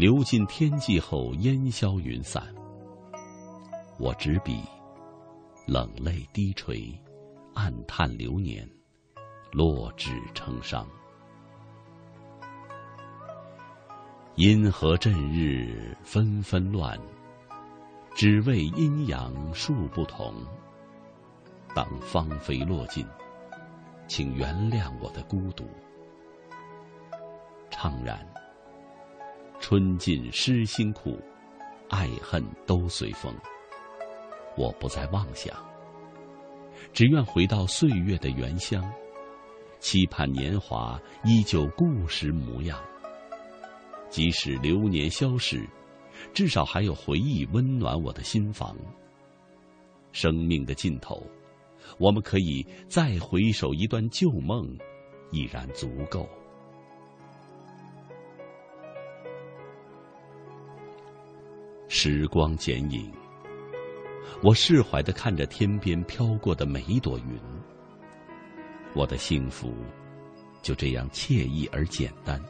[0.00, 2.42] 流尽天际后烟消云散。
[3.98, 4.62] 我执笔，
[5.66, 6.90] 冷泪低垂，
[7.52, 8.66] 暗叹流年，
[9.52, 10.88] 落纸成伤。
[14.36, 16.98] 阴和阵日纷纷乱，
[18.14, 20.32] 只为阴阳数不同。
[21.74, 23.06] 当芳菲落尽，
[24.08, 25.68] 请原谅我的孤独。
[27.70, 28.26] 怅然，
[29.60, 31.20] 春尽诗心苦，
[31.90, 33.32] 爱恨都随风。
[34.56, 35.54] 我不再妄想，
[36.92, 38.82] 只愿回到岁月的原乡，
[39.78, 42.80] 期盼年华依旧故时模样。
[44.08, 45.64] 即使流年消逝，
[46.32, 48.76] 至少还有回忆温暖我的心房。
[50.10, 51.24] 生命的尽头。
[51.98, 54.66] 我们可以再回首一段旧梦，
[55.32, 56.28] 已然足够。
[61.92, 63.12] 时光剪影，
[64.44, 67.36] 我释怀的看着天边飘过的每一朵云。
[68.94, 69.74] 我的幸福
[70.62, 72.40] 就这样惬意而简单。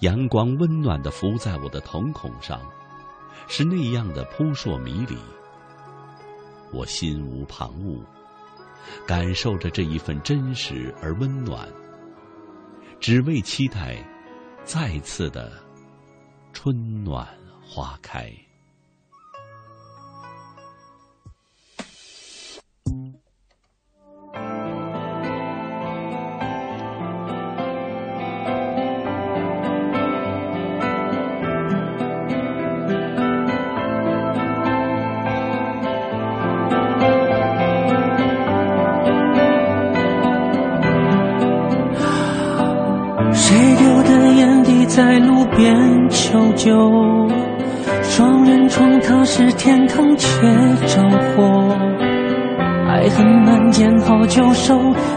[0.00, 2.60] 阳光温暖的浮在我的瞳孔上，
[3.46, 5.16] 是那样的扑朔迷离。
[6.72, 8.00] 我心无旁骛，
[9.06, 11.68] 感受着这一份真实而温暖，
[12.98, 14.04] 只为期待
[14.64, 15.52] 再次的
[16.52, 17.24] 春暖
[17.72, 18.49] 花开。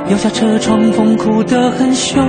[0.09, 2.21] 摇，下车窗风哭得很凶。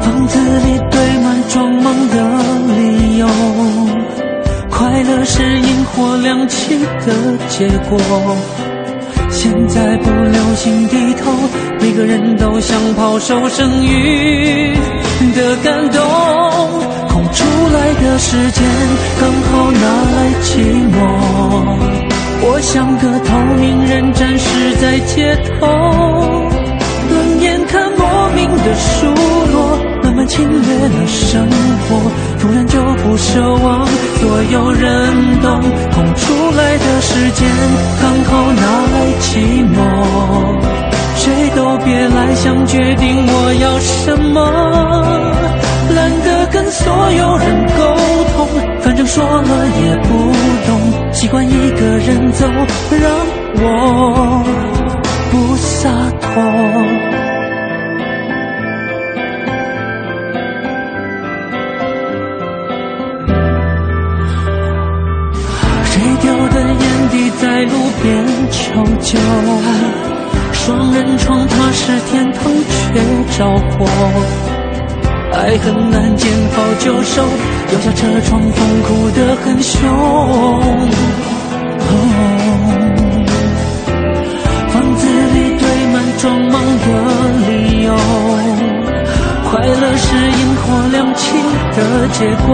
[0.00, 2.14] 房子里堆满装忙的
[2.74, 3.28] 理由，
[4.70, 7.98] 快乐是萤火亮起的结果。
[9.30, 11.30] 现在不流行低头，
[11.80, 14.74] 每个人都想抛售剩余
[15.34, 16.00] 的感动。
[17.08, 18.64] 空出来的时间，
[19.20, 19.80] 刚好拿
[20.16, 20.48] 来寂
[20.90, 22.15] 寞。
[22.42, 25.66] 我像个透明人，展示在街头，
[27.10, 29.06] 冷眼看莫名的疏
[29.52, 29.78] 落。
[30.02, 31.48] 慢慢侵略了生
[31.88, 31.96] 活，
[32.38, 33.86] 突然就不奢望
[34.20, 35.60] 所有人懂。
[35.92, 37.48] 空出来的时间，
[38.00, 38.62] 刚好拿
[38.92, 39.26] 来寂
[39.74, 39.76] 寞。
[41.16, 44.38] 谁都别来想决定我要什么，
[45.94, 47.80] 懒得跟所有人沟
[48.36, 48.46] 通，
[48.80, 50.25] 反正说了也不。
[51.26, 53.10] 习惯一个人走，让
[53.56, 54.44] 我
[55.32, 56.30] 不洒脱。
[67.38, 67.72] 在路
[68.02, 69.18] 边求救，
[70.52, 72.94] 双人床它是天堂却
[73.36, 73.86] 着火，
[75.36, 77.22] 爱很难见好就收，
[77.70, 79.80] 留下车窗风哭得很凶。
[84.70, 86.84] 房子里堆满装忙的
[87.48, 87.50] 理
[87.82, 87.94] 由，
[89.50, 91.22] 快乐是萤火亮起
[91.76, 92.48] 的结果。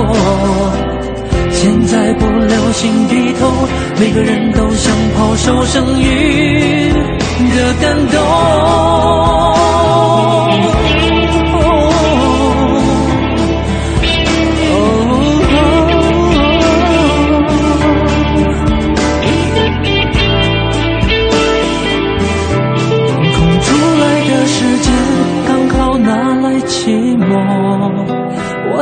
[1.50, 3.68] 现在不流行低头，
[4.00, 6.92] 每个人都想抛售剩余
[7.54, 9.61] 的感动。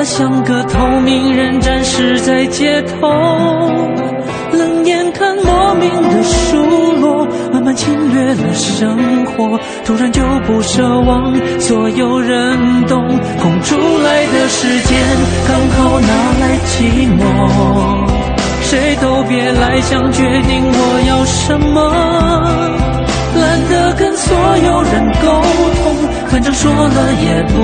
[0.01, 3.07] 我像个透明人，展示在街头，
[4.51, 6.57] 冷眼看莫名的疏
[7.03, 8.97] 落，慢慢侵略了生
[9.27, 13.07] 活，突然就不奢望所有人懂。
[13.43, 14.99] 空出来的时间，
[15.47, 16.09] 刚好拿
[16.41, 17.23] 来寂寞，
[18.63, 22.81] 谁都别来想决定我要什么。
[23.39, 24.35] 懒得跟所
[24.65, 25.29] 有人沟
[25.83, 25.95] 通，
[26.29, 27.61] 反正说了也不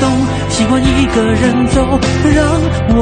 [0.00, 0.12] 懂，
[0.58, 1.80] 习惯一个人走，
[2.34, 2.44] 让
[2.88, 2.98] 我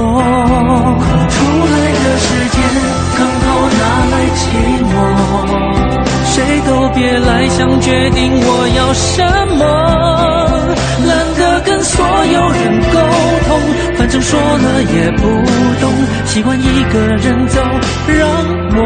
[1.01, 1.35] 空出
[1.73, 2.61] 来的时间
[3.17, 3.47] 刚好
[3.81, 3.83] 拿
[4.13, 4.45] 来寂
[4.93, 4.95] 寞，
[6.27, 6.37] 谁
[6.67, 9.25] 都别来想决定我要什
[9.57, 9.65] 么。
[11.07, 13.01] 懒得跟所有人沟
[13.49, 13.59] 通，
[13.97, 15.23] 反正说了也不
[15.81, 15.91] 懂，
[16.27, 17.59] 习惯一个人走，
[18.07, 18.29] 让
[18.77, 18.83] 我。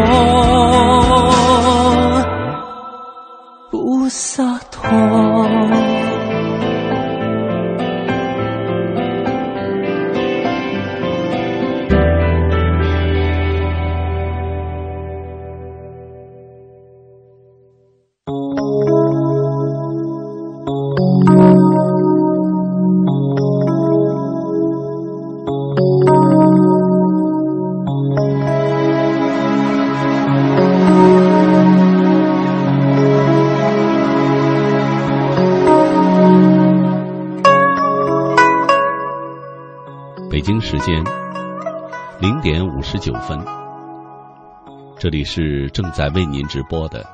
[45.00, 47.08] 这里是正在为您直播的，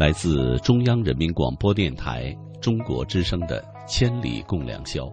[0.00, 5.04] 来自中央人民广播电台中国之声的《千里共良宵》。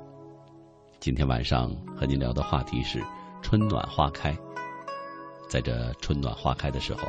[1.00, 3.00] 今天晚上和您聊的话题是
[3.44, 4.36] 春暖花开。
[5.48, 7.02] 在这春暖花开的时候，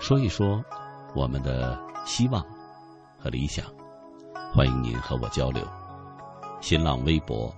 [0.00, 0.64] 说一说
[1.14, 2.42] 我们的希望
[3.18, 3.66] 和理想。
[4.54, 5.62] 欢迎您和我交流。
[6.62, 7.54] 新浪微博，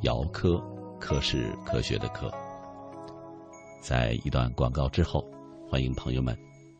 [0.00, 0.60] 姚科。
[0.98, 2.28] 科是科学的科。
[3.80, 5.24] 在一段广告之后，
[5.68, 6.36] 欢迎朋友们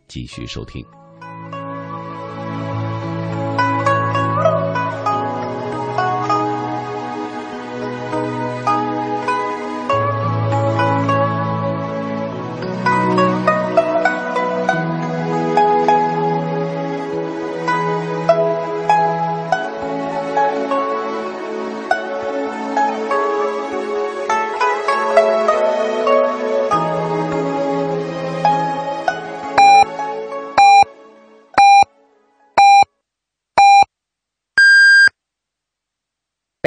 [0.07, 0.85] 继续收听。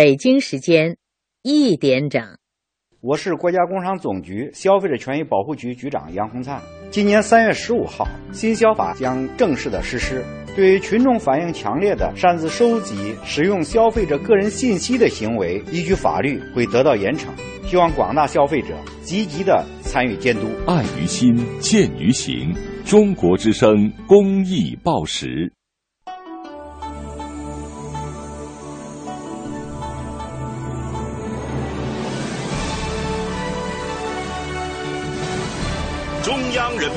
[0.10, 0.98] 北京时间
[1.44, 2.24] 一点整，
[3.00, 6.60] 我是国家工商总局消费者权益保护局局长杨洪灿。
[6.90, 10.26] 今年三月十五号，新消法将正式的实施。
[10.56, 17.28] 对于群众反映强烈的擅自收集、使用消费者个人信息的行为，依据法律会得到严惩。
[17.68, 18.70] 希望广大消费者
[19.04, 20.48] 积极的参与监督。
[20.66, 22.52] 爱于心，见于行。
[22.84, 25.54] 中国之声公益报时。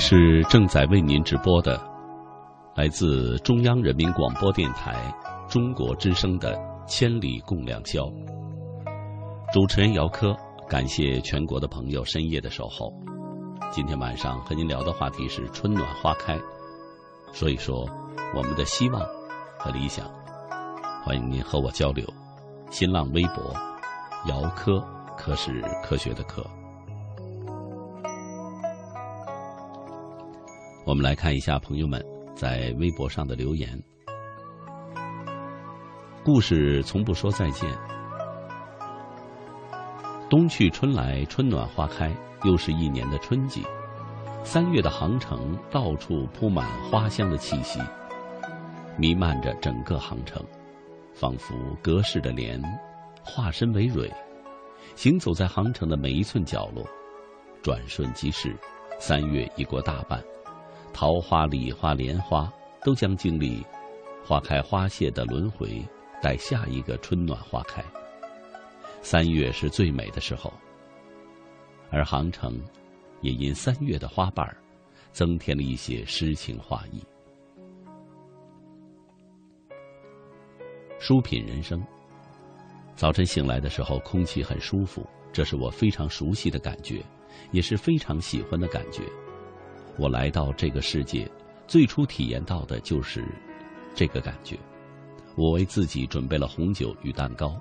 [0.00, 1.78] 是正在为您直播的，
[2.74, 4.96] 来自中央人民广播电台
[5.46, 8.04] 中国之声的《千里共良宵》。
[9.52, 10.34] 主持人姚科，
[10.66, 12.90] 感谢全国的朋友深夜的守候。
[13.70, 16.38] 今天晚上和您聊的话题是春暖花开，
[17.30, 17.86] 说一说
[18.34, 19.02] 我们的希望
[19.58, 20.10] 和理想。
[21.04, 22.06] 欢迎您和我交流。
[22.70, 23.54] 新浪微博，
[24.26, 24.80] 姚科，
[25.14, 26.42] 科是科学的科。
[30.90, 33.80] 我们来看一下朋友们在微博上的留言。
[36.24, 37.70] 故事从不说再见。
[40.28, 42.12] 冬去春来，春暖花开，
[42.42, 43.62] 又是一年的春季。
[44.42, 47.78] 三月的杭城，到处铺满花香的气息，
[48.98, 50.44] 弥漫着整个杭城。
[51.14, 52.60] 仿佛隔世的莲，
[53.22, 54.12] 化身为蕊，
[54.96, 56.84] 行走在杭城的每一寸角落。
[57.62, 58.56] 转瞬即逝，
[58.98, 60.20] 三月已过大半，
[60.92, 62.52] 桃花、李花、莲花
[62.84, 63.64] 都将经历
[64.24, 65.82] 花开花谢的轮回，
[66.22, 67.82] 待下一个春暖花开。
[69.02, 70.52] 三月是最美的时候，
[71.90, 72.60] 而杭城
[73.22, 74.46] 也因三月的花瓣
[75.10, 77.02] 增添了一些诗情画意。
[80.98, 81.82] 书品人生。
[82.94, 87.02] 早晨醒来的时候，空气很舒服，这是我非常熟悉的感觉，
[87.52, 89.02] 也是非常喜欢的感觉。
[90.00, 91.30] 我来到这个世界，
[91.66, 93.22] 最初体验到的就是
[93.94, 94.58] 这个感觉。
[95.36, 97.54] 我为自己准备了红酒与蛋糕。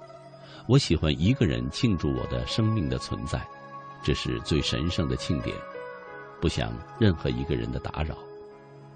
[0.65, 3.45] 我喜欢一个人庆祝我的生命的存在，
[4.01, 5.53] 这是最神圣的庆典，
[6.39, 8.17] 不想任何一个人的打扰，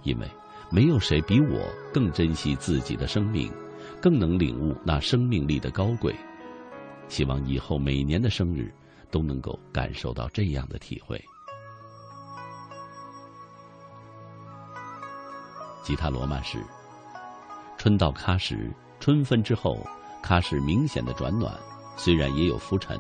[0.04, 0.28] 因为
[0.72, 3.52] 没有谁比我更珍惜自己的生命。
[4.00, 6.16] 更能领悟那生命力的高贵，
[7.10, 8.74] 希望以后每年的生日
[9.12, 11.22] 都能够感受到这样的体会。
[15.84, 16.64] 吉他罗曼史，
[17.78, 19.78] 春到喀什，春分之后，
[20.24, 21.54] 喀什明显的转暖，
[21.98, 23.00] 虽然也有浮尘，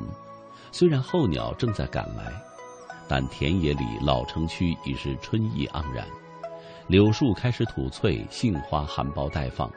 [0.72, 2.32] 虽然候鸟正在赶来，
[3.08, 6.06] 但田野里老城区已是春意盎然，
[6.88, 9.72] 柳树开始吐翠，杏花含苞待放。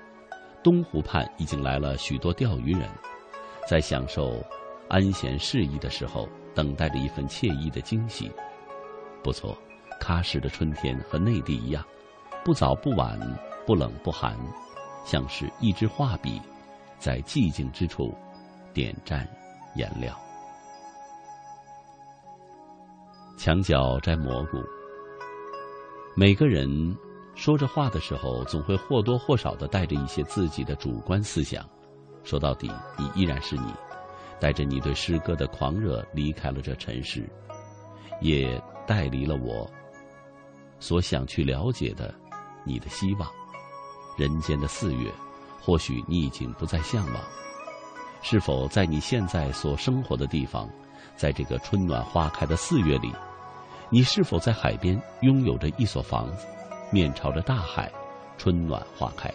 [0.64, 2.90] 东湖畔已经来了许多钓鱼人，
[3.68, 4.42] 在享受
[4.88, 8.32] 安闲适宜的时候，等待着一份惬意的惊喜。
[9.22, 9.56] 不错，
[10.00, 11.84] 喀什的春天和内地一样，
[12.46, 13.18] 不早不晚，
[13.66, 14.38] 不冷不寒，
[15.04, 16.40] 像是一支画笔，
[16.96, 18.14] 在寂静之处
[18.72, 19.26] 点蘸
[19.74, 20.16] 颜料。
[23.36, 24.58] 墙角摘蘑菇，
[26.14, 26.96] 每个人。
[27.34, 31.68] 说着话的时候，总会或多或少的带着一些自己的主观思想。
[32.22, 33.74] 说到底，你依然是你，
[34.38, 37.28] 带着你对诗歌的狂热离开了这尘世，
[38.20, 39.68] 也带离了我
[40.78, 42.14] 所想去了解的
[42.66, 43.30] 你的希望。
[44.18, 45.10] 人间的四月，
[45.60, 47.16] 或许你已经不再向往。
[48.22, 50.68] 是否在你现在所生活的地方，
[51.16, 53.12] 在这个春暖花开的四月里，
[53.88, 56.46] 你是否在海边拥有着一所房子？
[56.90, 57.92] 面朝着大海，
[58.36, 59.32] 春暖花开。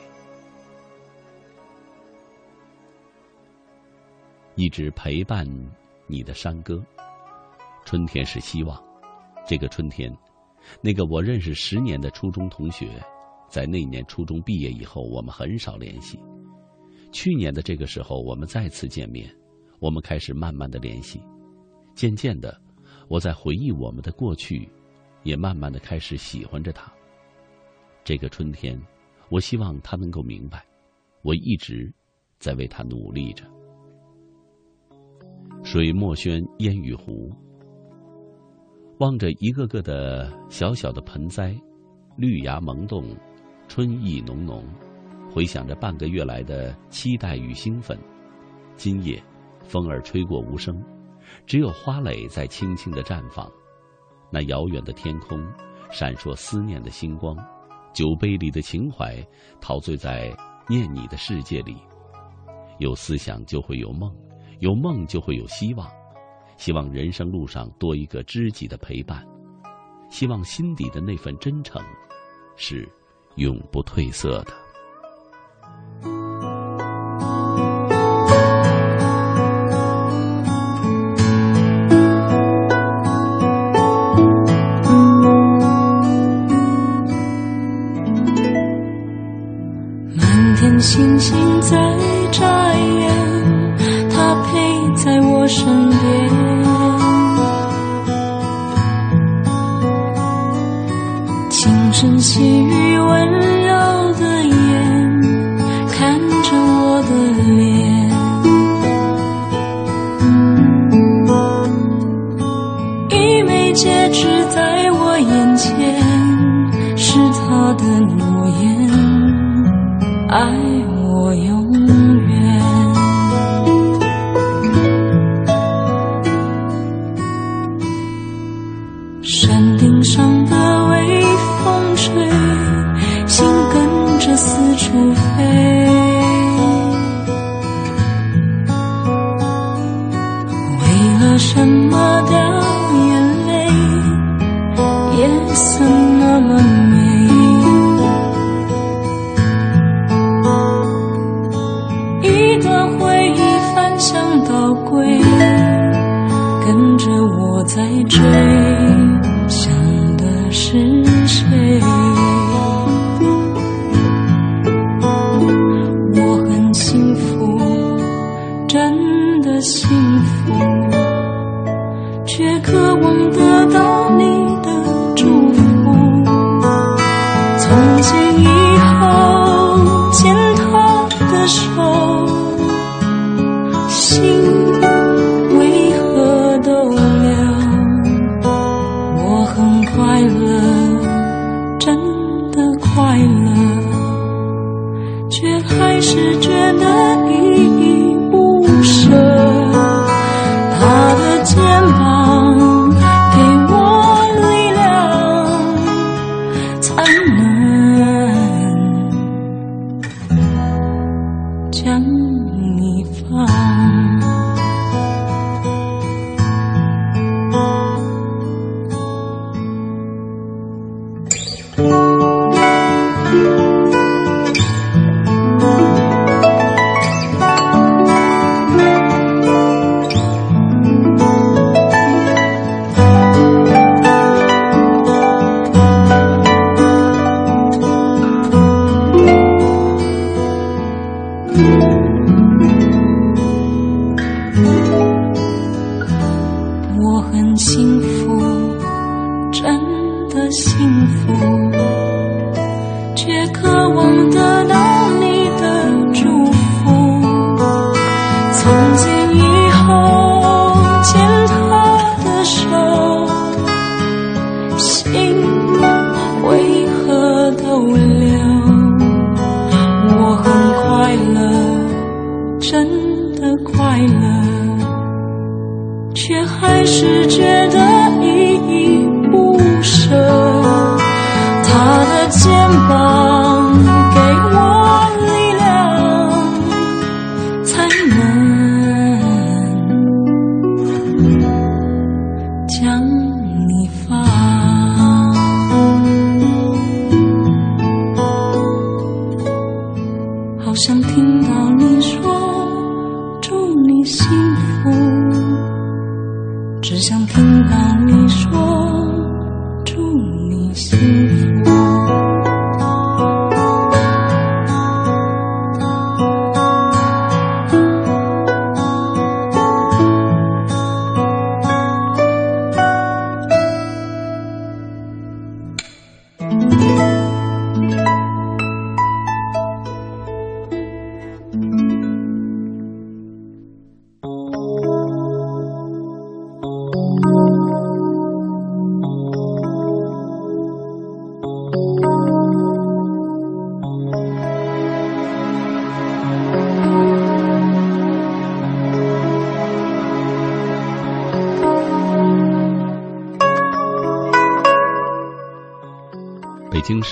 [4.55, 5.47] 一直陪伴
[6.07, 6.83] 你的山歌，
[7.85, 8.81] 春天是希望。
[9.47, 10.15] 这个春天，
[10.81, 13.01] 那个我认识十年的初中同学，
[13.51, 16.17] 在那年初中毕业以后，我们很少联系。
[17.11, 19.29] 去年的这个时候，我们再次见面，
[19.81, 21.21] 我们开始慢慢的联系。
[21.93, 22.57] 渐渐的，
[23.09, 24.69] 我在回忆我们的过去，
[25.23, 26.89] 也慢慢的开始喜欢着他。
[28.05, 28.81] 这个春天，
[29.27, 30.65] 我希望他能够明白，
[31.21, 31.93] 我一直
[32.39, 33.43] 在为他努力着。
[35.61, 37.29] 水墨轩烟雨湖，
[38.99, 41.53] 望着一个个的小小的盆栽，
[42.15, 43.03] 绿芽萌动，
[43.73, 44.65] 春意浓浓，
[45.31, 47.97] 回想着半个月来的期待与兴奋。
[48.75, 49.23] 今夜，
[49.63, 50.83] 风儿吹过无声，
[51.45, 53.49] 只有花蕾在轻轻的绽放。
[54.29, 55.41] 那遥远的天空，
[55.89, 57.33] 闪烁思念的星光。
[57.93, 59.25] 酒杯里的情怀，
[59.61, 60.35] 陶醉在
[60.67, 61.77] 念你的世界里。
[62.77, 64.13] 有思想就会有梦，
[64.59, 65.89] 有梦就会有希望。
[66.57, 69.25] 希望人生路上多一个知己的陪伴，
[70.09, 71.81] 希望心底的那份真诚，
[72.57, 72.85] 是
[73.35, 74.53] 永不褪色的。
[90.15, 91.90] 满天星星在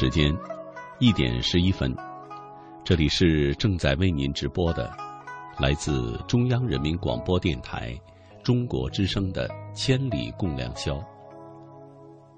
[0.10, 0.36] 时间
[0.98, 1.96] 一点十一分，
[2.84, 4.92] 这里是正在为您直播的，
[5.60, 7.96] 来自中央人民广播电台
[8.42, 10.96] 中国之声的《千里共良宵》。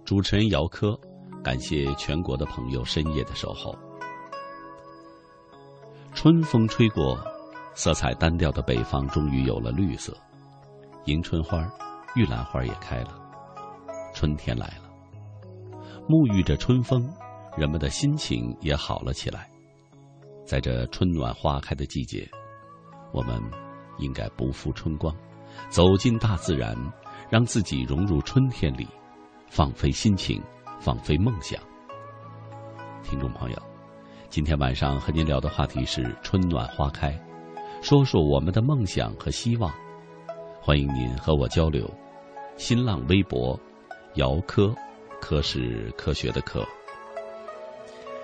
[0.03, 0.99] 主持人姚科，
[1.41, 3.73] 感谢全国的朋友深夜的守候。
[6.13, 7.17] 春风吹过，
[7.73, 10.13] 色彩单调的北方终于有了绿色，
[11.05, 11.65] 迎春花、
[12.15, 13.17] 玉兰花也开了，
[14.13, 14.91] 春天来了。
[16.09, 17.09] 沐浴着春风，
[17.57, 19.49] 人们的心情也好了起来。
[20.45, 22.29] 在这春暖花开的季节，
[23.13, 23.41] 我们
[23.97, 25.15] 应该不负春光，
[25.69, 26.75] 走进大自然，
[27.29, 28.87] 让自己融入春天里，
[29.49, 30.41] 放飞心情，
[30.79, 31.61] 放飞梦想。
[33.03, 33.61] 听众朋友，
[34.29, 37.17] 今天晚上和您聊的话题是春暖花开，
[37.81, 39.71] 说说我们的梦想和希望。
[40.61, 41.89] 欢迎您和我交流。
[42.57, 43.59] 新浪微博，
[44.15, 44.73] 姚科。
[45.21, 46.65] 科是科学的科。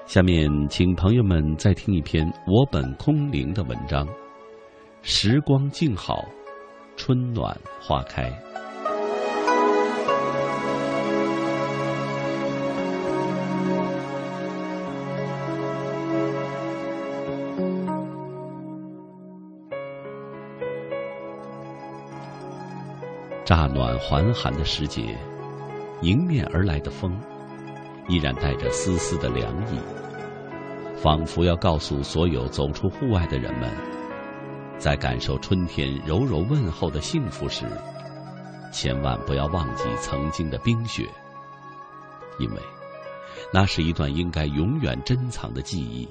[0.08, 4.08] 下面，请朋友们再听一篇我本空灵的文章。
[5.02, 6.24] 时光静好，
[6.96, 8.32] 春暖花开。
[23.44, 25.18] 乍暖还寒的时节，
[26.02, 27.14] 迎面而来的风，
[28.08, 29.80] 依然带着丝丝的凉意。
[30.96, 33.72] 仿佛要告诉所有走出户外的人们，
[34.80, 37.66] 在感受春天柔柔问候的幸福时，
[38.72, 41.08] 千万不要忘记曾经的冰雪，
[42.40, 42.62] 因为
[43.54, 46.08] 那是一段应该永远珍藏的记忆，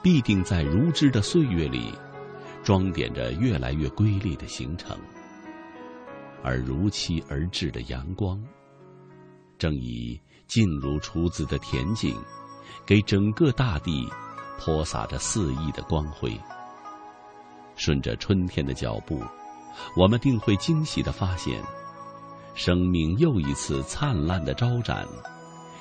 [0.00, 1.92] 必定在如织的岁月里，
[2.62, 4.96] 装点着越来越瑰丽的行程。
[6.44, 8.40] 而如期而至的阳光，
[9.58, 10.20] 正以
[10.54, 12.16] 静如处子的恬静。
[12.86, 14.08] 给整个大地
[14.58, 16.38] 泼洒着肆意的光辉。
[17.74, 19.20] 顺着春天的脚步，
[19.96, 21.60] 我们定会惊喜的发现，
[22.54, 25.08] 生命又一次灿烂的招展，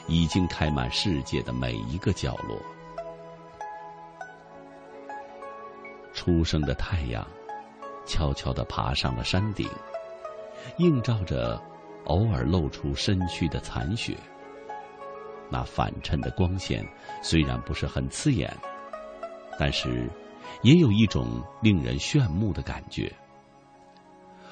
[0.08, 2.58] 已经开满世界的每一个角落。
[6.14, 7.28] 初升的太阳，
[8.08, 9.70] 悄悄地爬上了山顶，
[10.78, 11.62] 映照着
[12.06, 14.18] 偶尔露出身躯的残雪。
[15.54, 16.84] 那反衬的光线
[17.22, 18.52] 虽然不是很刺眼，
[19.60, 20.10] 但是
[20.64, 23.14] 也有一种令人炫目的感觉，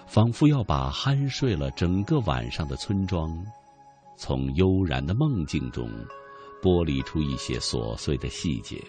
[0.05, 3.43] 仿佛要把酣睡了整个晚上的村庄，
[4.15, 5.89] 从悠然的梦境中
[6.61, 8.79] 剥离出一些琐碎的细节。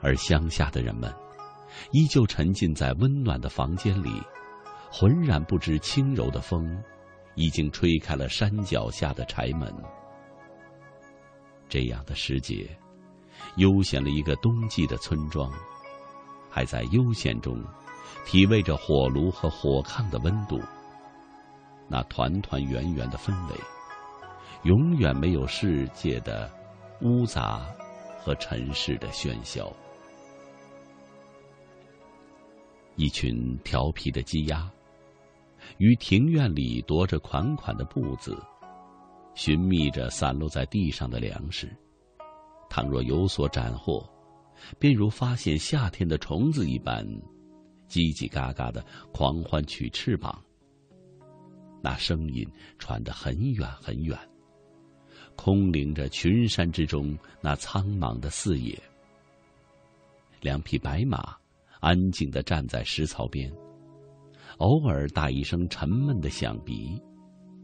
[0.00, 1.12] 而乡下的人们，
[1.90, 4.22] 依旧沉浸在温暖的房间里，
[4.92, 6.80] 浑然不知轻柔的风
[7.34, 9.74] 已经吹开了山脚下的柴门。
[11.70, 12.68] 这样的时节，
[13.56, 15.50] 悠闲了一个冬季的村庄，
[16.50, 17.64] 还在悠闲中
[18.26, 20.60] 体味着火炉和火炕的温度。
[21.88, 23.54] 那团团圆圆的氛围，
[24.64, 26.50] 永远没有世界的
[27.02, 27.66] 污杂
[28.18, 29.72] 和尘世的喧嚣。
[32.96, 34.70] 一群调皮的鸡鸭，
[35.78, 38.36] 于庭院里踱着款款的步子。
[39.34, 41.74] 寻觅着散落在地上的粮食，
[42.68, 44.06] 倘若有所斩获，
[44.78, 47.06] 便如发现夏天的虫子一般，
[47.88, 50.42] 叽叽嘎嘎的狂欢取翅膀。
[51.82, 52.46] 那声音
[52.78, 54.18] 传得很远很远，
[55.34, 58.78] 空灵着群山之中那苍茫的四野。
[60.42, 61.36] 两匹白马
[61.80, 63.50] 安静的站在石槽边，
[64.58, 67.00] 偶尔打一声沉闷的响鼻。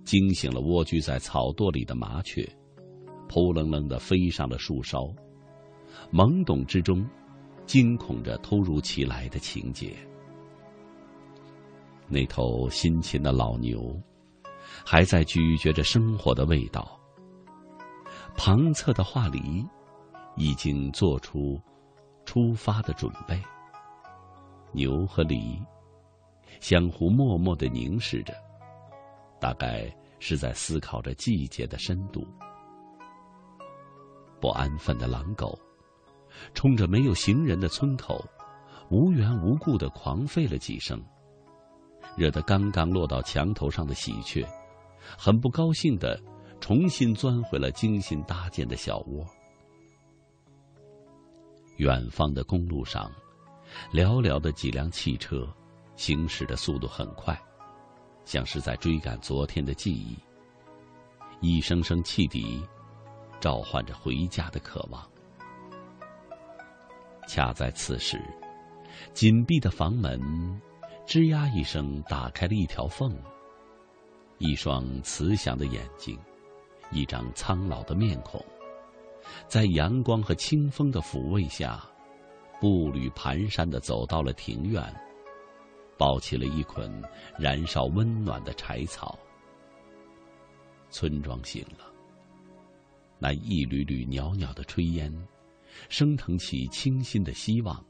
[0.07, 2.49] 惊醒了蜗居在草垛里的麻雀，
[3.29, 5.13] 扑棱棱的飞上了树梢，
[6.13, 7.05] 懵懂之中，
[7.67, 9.97] 惊恐着突如其来的情节。
[12.09, 14.01] 那头辛勤的老牛，
[14.85, 16.99] 还在咀嚼着生活的味道。
[18.37, 19.67] 旁侧的画梨，
[20.37, 21.61] 已经做出
[22.25, 23.43] 出发的准备。
[24.71, 25.61] 牛和梨，
[26.61, 28.33] 相互默默的凝视着。
[29.41, 32.27] 大概是在思考着季节的深度。
[34.41, 35.59] 不安分的狼狗，
[36.55, 38.25] 冲着没有行人的村口，
[38.91, 41.03] 无缘无故的狂吠了几声，
[42.17, 44.47] 惹得刚刚落到墙头上的喜鹊，
[45.19, 46.21] 很不高兴的
[46.61, 49.27] 重新钻回了精心搭建的小窝。
[51.79, 53.11] 远方的公路上，
[53.93, 55.47] 寥寥的几辆汽车，
[55.97, 57.39] 行驶的速度很快。
[58.27, 60.19] 像是在追赶昨天的记忆，
[61.41, 62.61] 一声声汽笛，
[63.41, 65.09] 召唤着回家的渴望。
[67.29, 68.21] 恰在此时，
[69.15, 70.21] 紧闭的房门
[71.07, 73.17] 吱呀一声打开了一条缝，
[74.39, 76.19] 一双慈祥的眼睛，
[76.91, 78.45] 一张苍老的面孔，
[79.47, 81.81] 在阳光和清风的抚慰下，
[82.61, 84.83] 步履蹒跚的走到了庭院。
[85.99, 87.03] 抱起了一捆
[87.39, 89.19] 燃烧温暖的柴草，
[90.91, 91.91] 村庄醒了。
[93.19, 95.13] 那一缕缕袅袅的炊烟，
[95.89, 97.83] 升腾起清新的希望。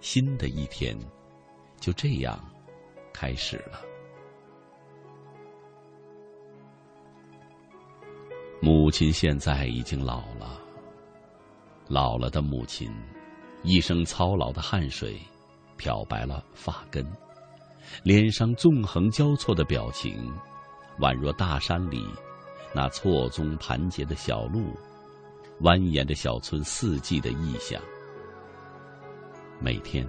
[0.00, 0.98] 新的一天，
[1.78, 2.38] 就这样
[3.12, 3.80] 开始了。
[8.60, 10.60] 母亲现在已经老了，
[11.86, 12.92] 老了的母亲，
[13.62, 15.20] 一生操劳的汗水。
[15.82, 17.04] 漂白了发根，
[18.04, 20.32] 脸上纵横交错的表情，
[21.00, 22.06] 宛若大山里
[22.72, 24.76] 那错综盘结的小路
[25.60, 27.82] 蜿蜒着小村四季的意象。
[29.58, 30.08] 每天，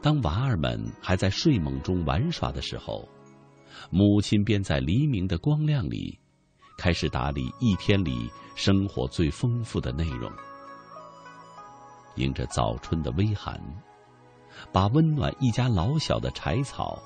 [0.00, 3.08] 当娃儿们还在睡梦中玩耍的时候，
[3.90, 6.16] 母亲便在黎明的光亮里，
[6.78, 10.30] 开始打理一天里生活最丰富的内容。
[12.14, 13.60] 迎着早春的微寒，
[14.72, 17.00] 把温暖一家老小的柴草，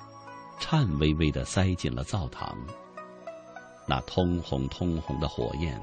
[0.59, 2.57] 颤巍巍地塞进了灶堂。
[3.87, 5.81] 那通红通红的火焰，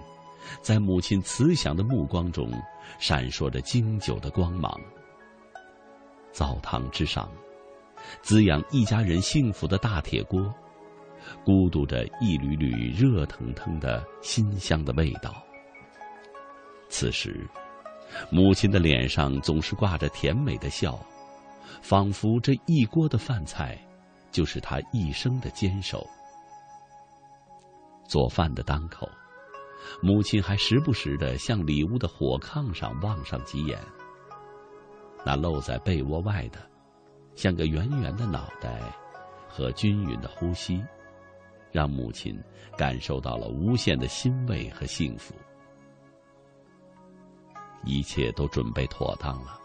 [0.62, 2.52] 在母亲慈祥的目光中，
[3.00, 4.80] 闪烁着经久的光芒。
[6.32, 7.30] 灶堂之上，
[8.22, 10.54] 滋养一家人幸福的大铁锅，
[11.44, 15.34] 咕嘟着一缕缕热腾腾的馨香的味道。
[16.90, 17.48] 此时，
[18.30, 21.00] 母亲的脸上总是挂着甜美的笑，
[21.82, 23.80] 仿佛这一锅的饭菜，
[24.32, 26.06] 就是他一生的坚守。
[28.08, 29.10] 做饭的当口，
[30.02, 33.80] 母亲还时不时的向里屋的火炕上望上几眼。
[35.26, 36.60] 那露在被窝外的，
[37.36, 38.80] 像个圆圆的脑袋
[39.50, 40.84] 和均匀的呼吸，
[41.72, 42.40] 让母亲
[42.78, 45.34] 感受到了无限的欣慰和幸福。
[47.84, 49.60] 一切都准备妥当了，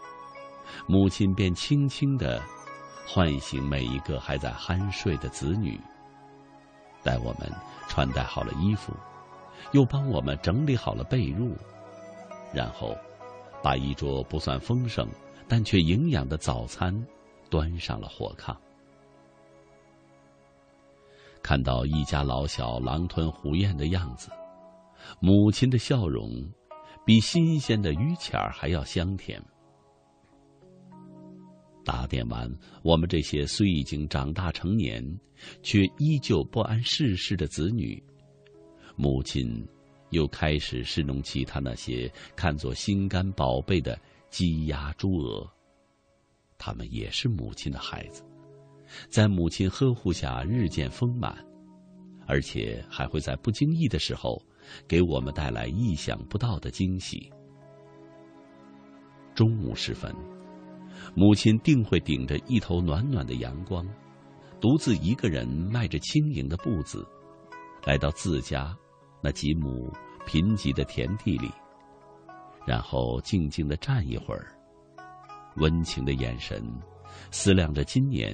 [0.87, 2.41] 母亲便轻轻的
[3.07, 5.79] 唤醒每一个还在酣睡的子女。
[7.03, 7.51] 待我们
[7.87, 8.93] 穿戴好了衣服，
[9.71, 11.55] 又帮我们整理好了被褥，
[12.53, 12.95] 然后
[13.63, 15.07] 把一桌不算丰盛
[15.47, 16.93] 但却营养的早餐
[17.49, 18.55] 端上了火炕。
[21.43, 24.29] 看到一家老小狼吞虎咽的样子，
[25.19, 26.29] 母亲的笑容
[27.03, 29.43] 比新鲜的鱼钱儿还要香甜。
[31.83, 32.49] 打点完
[32.83, 35.03] 我们这些虽已经长大成年，
[35.63, 38.01] 却依旧不谙世事的子女，
[38.95, 39.67] 母亲
[40.11, 43.99] 又开始侍弄起他那些看作心肝宝贝的
[44.29, 45.49] 鸡鸭猪鹅。
[46.57, 48.23] 他们也是母亲的孩子，
[49.09, 51.35] 在母亲呵护下日渐丰满，
[52.27, 54.39] 而且还会在不经意的时候
[54.87, 57.31] 给我们带来意想不到的惊喜。
[59.33, 60.13] 中午时分。
[61.13, 63.85] 母亲定会顶着一头暖暖的阳光，
[64.59, 67.05] 独自一个人迈着轻盈的步子，
[67.85, 68.75] 来到自家
[69.21, 69.91] 那几亩
[70.25, 71.51] 贫瘠的田地里，
[72.65, 74.55] 然后静静的站一会儿，
[75.57, 76.63] 温情的眼神
[77.29, 78.33] 思量着今年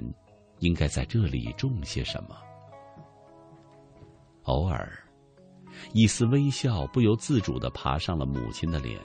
[0.60, 2.38] 应该在这里种些什么。
[4.44, 4.88] 偶尔，
[5.94, 9.00] 一丝微笑不由自主的爬上了母亲的脸，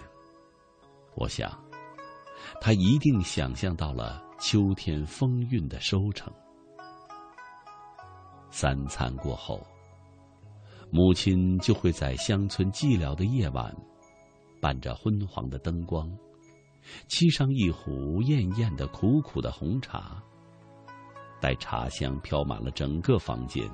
[1.17, 1.51] 我想。
[2.61, 6.33] 他一定想象到了秋天风韵的收成。
[8.51, 9.67] 三餐过后，
[10.91, 13.75] 母亲就会在乡村寂寥的夜晚，
[14.61, 16.07] 伴着昏黄的灯光，
[17.09, 20.23] 沏上一壶艳艳的苦苦的红茶。
[21.41, 23.69] 待茶香飘满了整个房间，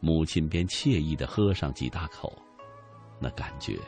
[0.00, 2.32] 母亲便惬意的喝上几大口，
[3.20, 3.78] 那感觉，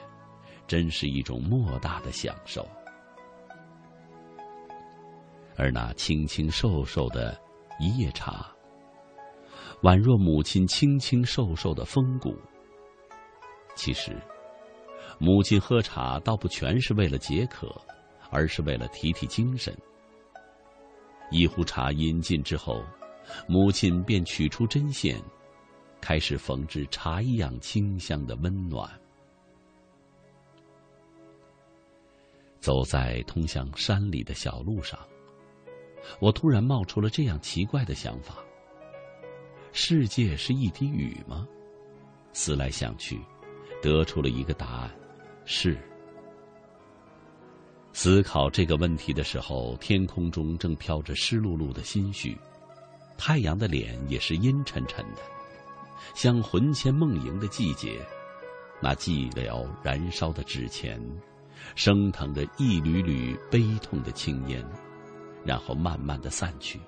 [0.68, 2.64] 真是一种莫大的享受。
[5.56, 7.38] 而那清清瘦瘦的
[7.78, 8.52] 一叶茶，
[9.82, 12.36] 宛若母亲清清瘦瘦的风骨。
[13.76, 14.16] 其实，
[15.18, 17.74] 母亲喝茶倒不全是为了解渴，
[18.30, 19.76] 而是为了提提精神。
[21.30, 22.82] 一壶茶饮尽之后，
[23.48, 25.20] 母亲便取出针线，
[26.00, 28.88] 开始缝制茶一样清香的温暖。
[32.60, 34.98] 走在通向山里的小路上。
[36.20, 38.36] 我突然冒出了这样奇怪的想法：
[39.72, 41.46] 世界是一滴雨吗？
[42.32, 43.20] 思来想去，
[43.82, 44.90] 得出了一个答案：
[45.44, 45.78] 是。
[47.92, 52.36] 思考这个问题的时候，天空中正飘着湿漉漉的心绪，
[53.16, 55.22] 太阳的脸也是阴沉沉的，
[56.14, 58.04] 像魂牵梦萦的季节。
[58.82, 61.00] 那寂寥燃烧的纸钱，
[61.76, 64.62] 升腾着一缕缕悲痛的青烟。
[65.44, 66.80] 然后慢慢的散去，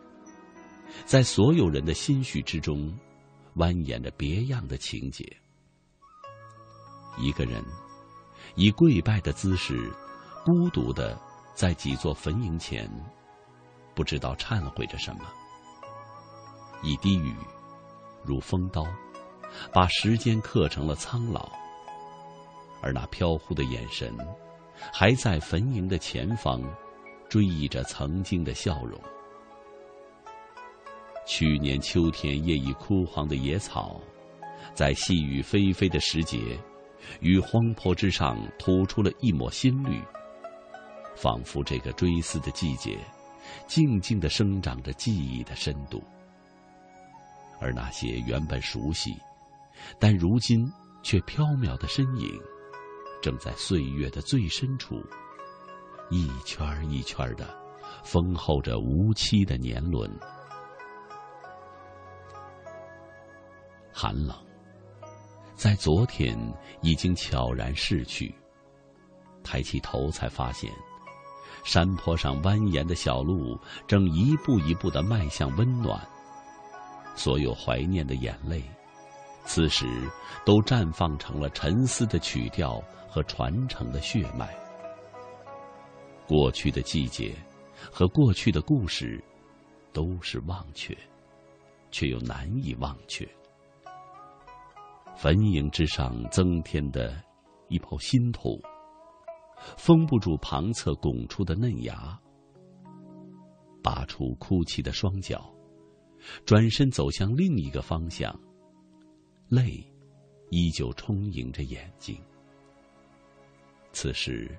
[1.05, 2.93] 在所有人的心绪之中，
[3.57, 5.25] 蜿蜒着别样的情节。
[7.19, 7.63] 一个人
[8.55, 9.93] 以跪拜的姿势，
[10.45, 11.19] 孤独的
[11.55, 12.91] 在几座坟茔前，
[13.95, 15.21] 不知道忏悔着什么。
[16.83, 17.35] 一滴雨，
[18.25, 18.87] 如风刀，
[19.73, 21.51] 把时间刻成了苍老。
[22.83, 24.15] 而那飘忽的眼神，
[24.93, 26.63] 还在坟茔的前方。
[27.29, 29.01] 追忆着曾经的笑容。
[31.27, 34.01] 去年秋天叶已枯黄的野草，
[34.75, 36.59] 在细雨霏霏的时节，
[37.21, 40.01] 于荒坡之上吐出了一抹新绿，
[41.17, 42.99] 仿佛这个追思的季节，
[43.67, 46.01] 静静的生长着记忆的深度。
[47.61, 49.17] 而那些原本熟悉，
[49.99, 50.71] 但如今
[51.03, 52.39] 却飘渺的身影，
[53.21, 55.03] 正在岁月的最深处，
[56.11, 57.47] 一圈一圈的
[58.05, 60.11] 丰厚着无期的年轮。
[63.93, 64.37] 寒冷，
[65.55, 66.39] 在昨天
[66.83, 68.35] 已经悄然逝去。
[69.43, 70.71] 抬起头，才发现，
[71.65, 76.01] 山坡上蜿蜒的小路正一步一步的迈向温暖。
[77.15, 78.63] 所有怀念的眼泪，
[79.45, 79.87] 此时
[80.45, 84.55] 都绽放成了沉思的曲调和传承的血脉。
[86.27, 87.35] 过去的季节
[87.91, 89.23] 和过去的故事，
[89.93, 90.97] 都是忘却，
[91.91, 93.29] 却又难以忘却。
[95.17, 97.23] 坟茔之上增添的
[97.69, 98.61] 一抔新土，
[99.79, 102.19] 封不住旁侧拱出的嫩芽。
[103.83, 105.49] 拔出哭泣的双脚，
[106.45, 108.37] 转身走向另一个方向。
[109.49, 109.81] 泪
[110.51, 112.21] 依旧充盈着眼睛。
[113.93, 114.51] 此时，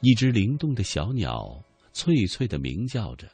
[0.00, 1.62] 一只灵动的小鸟
[1.92, 3.26] 脆脆的鸣叫着，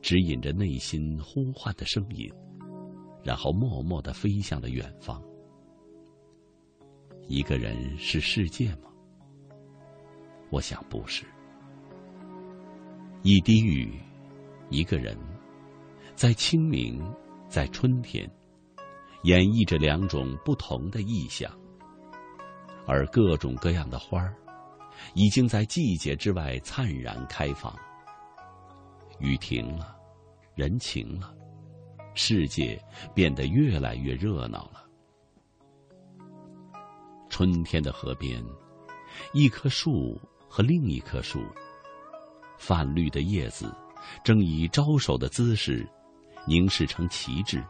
[0.00, 2.30] 指引着内心呼唤的声音，
[3.22, 5.22] 然后默默的飞向了远方。
[7.28, 8.90] 一个人是世界吗？
[10.50, 11.24] 我想不是。
[13.22, 14.00] 一滴雨，
[14.70, 15.16] 一个人，
[16.14, 17.00] 在清明，
[17.48, 18.28] 在春天，
[19.24, 21.50] 演绎着两种不同的意象。
[22.86, 24.34] 而各种各样的花儿，
[25.14, 27.74] 已经在季节之外灿然开放。
[29.18, 29.96] 雨停了，
[30.54, 31.34] 人晴了，
[32.14, 32.82] 世界
[33.14, 34.84] 变得越来越热闹了。
[37.28, 38.44] 春天的河边，
[39.32, 41.40] 一棵树和另一棵树，
[42.58, 43.74] 泛绿的叶子，
[44.22, 45.88] 正以招手的姿势，
[46.46, 47.64] 凝视成旗帜，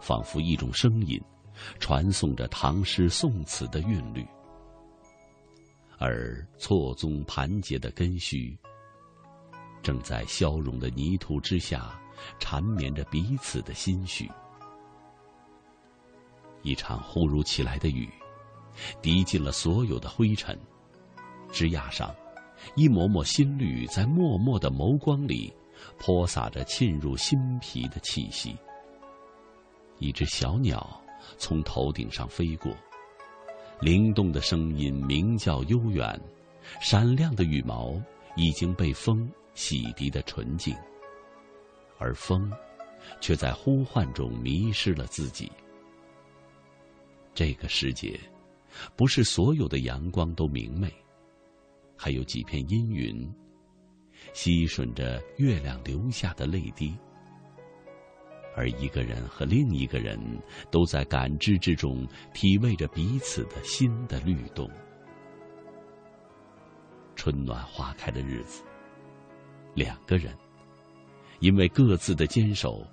[0.00, 1.18] 仿佛一种声音，
[1.78, 4.26] 传送着唐诗宋词的韵律。
[5.98, 8.56] 而错综盘结的根须，
[9.82, 11.98] 正在消融的泥土之下，
[12.38, 14.30] 缠绵着彼此的心绪。
[16.62, 18.08] 一场忽如其来的雨。
[19.00, 20.54] 滴尽了所有的灰尘，
[21.50, 22.14] 枝桠上，
[22.74, 25.50] 一抹抹新绿在默默的眸光里，
[25.98, 28.54] 泼洒着沁入心脾的气息。
[29.98, 31.02] 一只小鸟
[31.38, 32.70] 从头顶上飞过，
[33.80, 36.18] 灵动的声音鸣叫悠远，
[36.80, 38.00] 闪亮的羽毛
[38.36, 40.74] 已经被风洗涤的纯净，
[41.98, 42.50] 而风，
[43.20, 45.50] 却在呼唤中迷失了自己。
[47.34, 48.18] 这个世界。
[48.94, 50.92] 不是所有的阳光都明媚，
[51.96, 53.26] 还有几片阴云，
[54.34, 56.94] 吸吮着月亮流下的泪滴。
[58.56, 60.18] 而一个人和另一个人，
[60.70, 64.68] 都在感知之中体味着彼此的心的律动。
[67.14, 68.64] 春暖花开的日子，
[69.74, 70.34] 两个人，
[71.40, 72.84] 因为各自的坚守，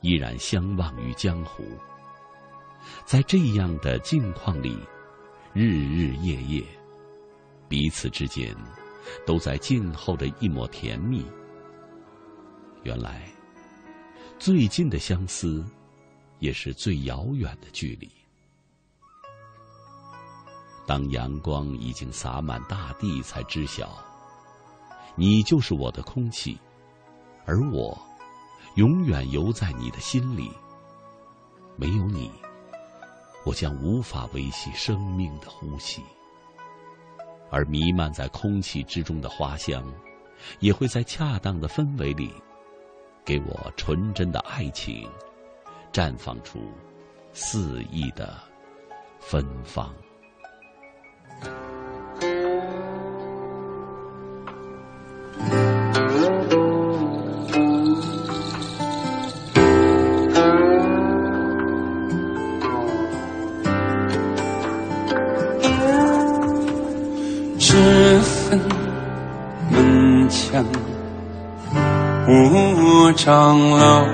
[0.00, 1.64] 依然相忘于江湖。
[3.04, 4.78] 在这样的境况里。
[5.54, 6.62] 日日夜夜，
[7.68, 8.54] 彼此之间
[9.26, 11.26] 都在静候着一抹甜蜜。
[12.84, 13.28] 原来，
[14.38, 15.64] 最近的相思，
[16.38, 18.08] 也是最遥远的距离。
[20.86, 23.98] 当阳光已经洒满大地，才知晓，
[25.16, 26.56] 你就是我的空气，
[27.46, 28.00] 而我，
[28.76, 30.50] 永远游在你的心里。
[31.76, 32.30] 没有你。
[33.44, 36.02] 我将无法维系生命的呼吸，
[37.50, 39.84] 而弥漫在空气之中的花香，
[40.60, 42.32] 也会在恰当的氛围里，
[43.28, 45.06] 给我纯真的爱情
[45.92, 46.72] 绽放出
[47.34, 48.34] 肆意的
[49.20, 49.94] 芬芳。
[72.30, 74.04] 五丈楼，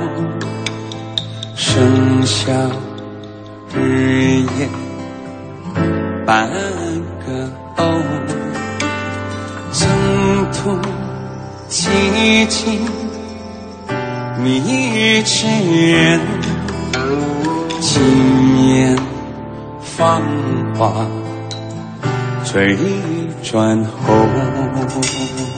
[1.56, 2.70] 笙箫
[3.74, 4.68] 日夜
[6.24, 6.48] 伴
[7.26, 7.84] 歌喉。
[9.72, 9.88] 尘
[10.52, 10.78] 土
[11.68, 12.78] 凄凄，
[14.40, 15.48] 迷痴
[15.90, 16.20] 人。
[17.80, 18.96] 轻年
[19.80, 20.22] 芳
[20.78, 21.04] 华，
[22.44, 22.78] 吹
[23.42, 25.53] 转红。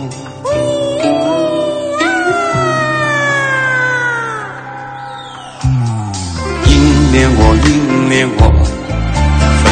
[7.38, 8.40] 我，迎恋我，
[9.62, 9.64] 分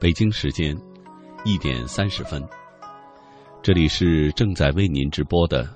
[0.00, 0.74] 北京时间
[1.44, 2.42] 一点三十分，
[3.62, 5.68] 这里是正在为您直播的，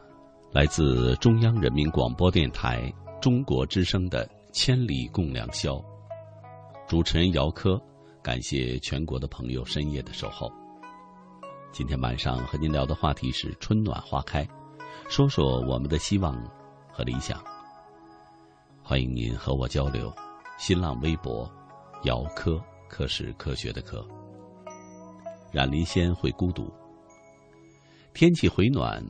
[0.51, 2.91] 来自中央人民广播电台
[3.21, 5.75] 中国之声的《千里共良宵》。
[6.89, 7.79] 主持人姚科，
[8.23, 10.51] 感谢全国的朋友深夜的守候。
[11.71, 14.49] 今天晚上和您聊的话题是春暖花开，
[15.07, 16.35] 说说我们的希望
[16.91, 17.45] 和理想。
[18.83, 20.11] 欢迎您和我交流，
[20.57, 21.47] 新浪微博
[22.05, 24.07] 姚科，科是科学的科。
[25.53, 26.73] 冉林仙会孤独。
[28.13, 29.05] 天气回暖，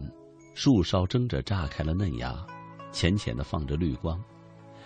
[0.55, 2.35] 树梢争着炸开了嫩芽，
[2.93, 4.23] 浅浅的放着绿光，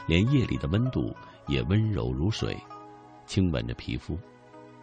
[0.06, 1.14] 连夜里的温度
[1.46, 2.56] 也温柔如水，
[3.26, 4.18] 轻吻着皮肤，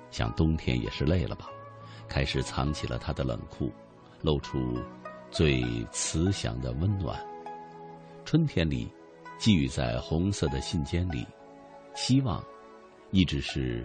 [0.09, 1.49] 像冬天也是累了吧，
[2.07, 3.71] 开始藏起了它的冷酷，
[4.21, 4.81] 露出
[5.31, 7.17] 最慈祥的温暖。
[8.23, 8.89] 春天里，
[9.37, 11.27] 寄予在红色的信笺里，
[11.93, 12.41] 希望
[13.15, 13.81] 一直是。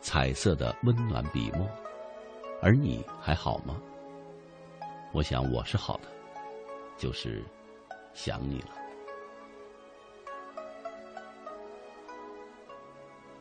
[0.00, 1.64] 彩色的温暖笔墨，
[2.60, 3.80] 而你还好吗？
[5.12, 6.08] 我想我是好的，
[6.98, 7.42] 就是
[8.12, 8.70] 想你了。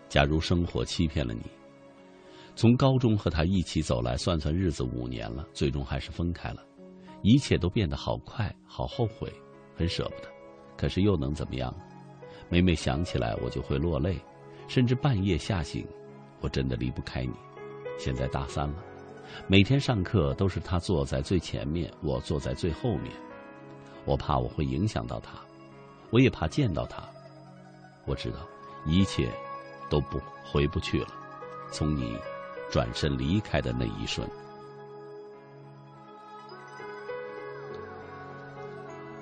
[0.08, 1.42] 假如生活欺骗了你，
[2.56, 6.64] 从高中和他一起走来，算算日子五年了，最终还是分开了，
[7.24, 9.34] 一切都变得好快，好后悔，
[9.76, 10.30] 很舍不得。
[10.78, 11.76] 可是又能怎么样？
[12.50, 14.18] 每每想起来，我就会落泪，
[14.68, 15.88] 甚至半夜吓醒。
[16.42, 17.34] 我真的离不开你。
[17.98, 18.76] 现在大三了，
[19.48, 23.14] 每天上课都是他坐在最前面，我坐在最后面。
[24.06, 25.40] 我怕我会影响到他，
[26.10, 27.02] 我也怕见到他。
[28.06, 28.40] 我知道
[28.86, 29.32] 一切
[29.90, 31.08] 都不回不去了。
[31.72, 32.18] 从你
[32.70, 34.28] 转身离开的那一瞬，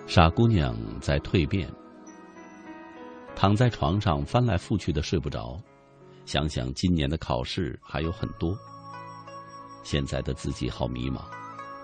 [0.07, 1.71] 傻姑娘在蜕变，
[3.35, 5.59] 躺在床上翻来覆去的睡不着。
[6.25, 8.55] 想想今年的考试还有很多，
[9.83, 11.21] 现在的自己好迷茫，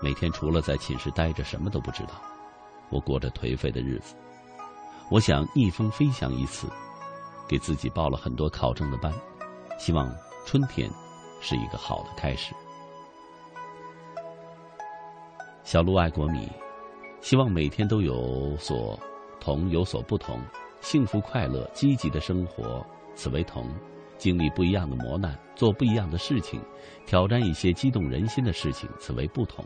[0.00, 2.22] 每天除了在寝室待着，什么都不知道。
[2.88, 4.14] 我过着颓废的日子，
[5.10, 6.68] 我想逆风飞翔一次，
[7.48, 9.12] 给自己报了很多考证的班，
[9.78, 10.14] 希望
[10.46, 10.88] 春天
[11.40, 12.54] 是一个好的开始。
[15.64, 16.48] 小鹿爱国米，
[17.20, 18.98] 希望每天都有所
[19.40, 20.40] 同，有所不同，
[20.80, 22.84] 幸福快乐，积极的生活，
[23.14, 23.66] 此为同。
[24.16, 26.60] 经历不一样的磨难，做不一样的事情，
[27.06, 29.64] 挑战一些激动人心的事情，此为不同。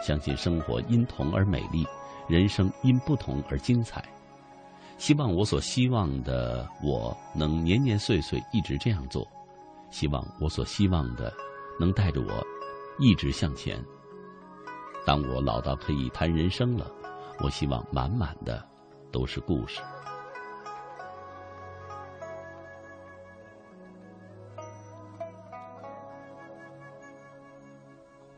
[0.00, 1.86] 相信生活因同而美丽，
[2.26, 4.02] 人生因不同而精彩。
[4.96, 9.26] 希望我所希望的我能年年岁岁一直这样做。
[9.90, 11.30] 希望我所希望的
[11.78, 12.46] 能带着我
[12.98, 13.78] 一直向前。
[15.04, 16.90] 当我老到可以谈人生了，
[17.40, 18.66] 我希望满满的
[19.12, 19.82] 都是故事。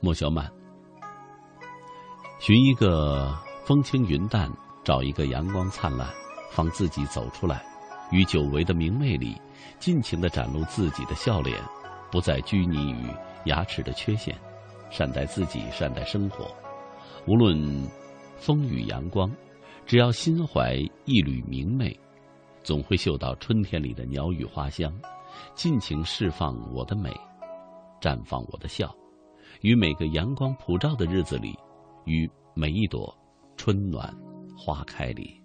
[0.00, 0.48] 莫小满，
[2.38, 4.48] 寻一个风轻云淡，
[4.84, 6.08] 找一个阳光灿烂，
[6.52, 7.64] 放自己走出来，
[8.12, 9.40] 于久违的明媚里，
[9.80, 11.60] 尽情的展露自己的笑脸，
[12.12, 13.10] 不再拘泥于
[13.46, 14.38] 牙齿的缺陷，
[14.88, 16.48] 善待自己，善待生活。
[17.26, 17.90] 无论
[18.36, 19.28] 风雨阳光，
[19.84, 20.76] 只要心怀
[21.06, 21.98] 一缕明媚，
[22.62, 24.92] 总会嗅到春天里的鸟语花香，
[25.56, 27.12] 尽情释放我的美，
[28.00, 28.94] 绽放我的笑。
[29.60, 31.58] 于每个阳光普照的日子里，
[32.04, 33.12] 于每一朵
[33.56, 34.14] 春暖
[34.56, 35.40] 花开里。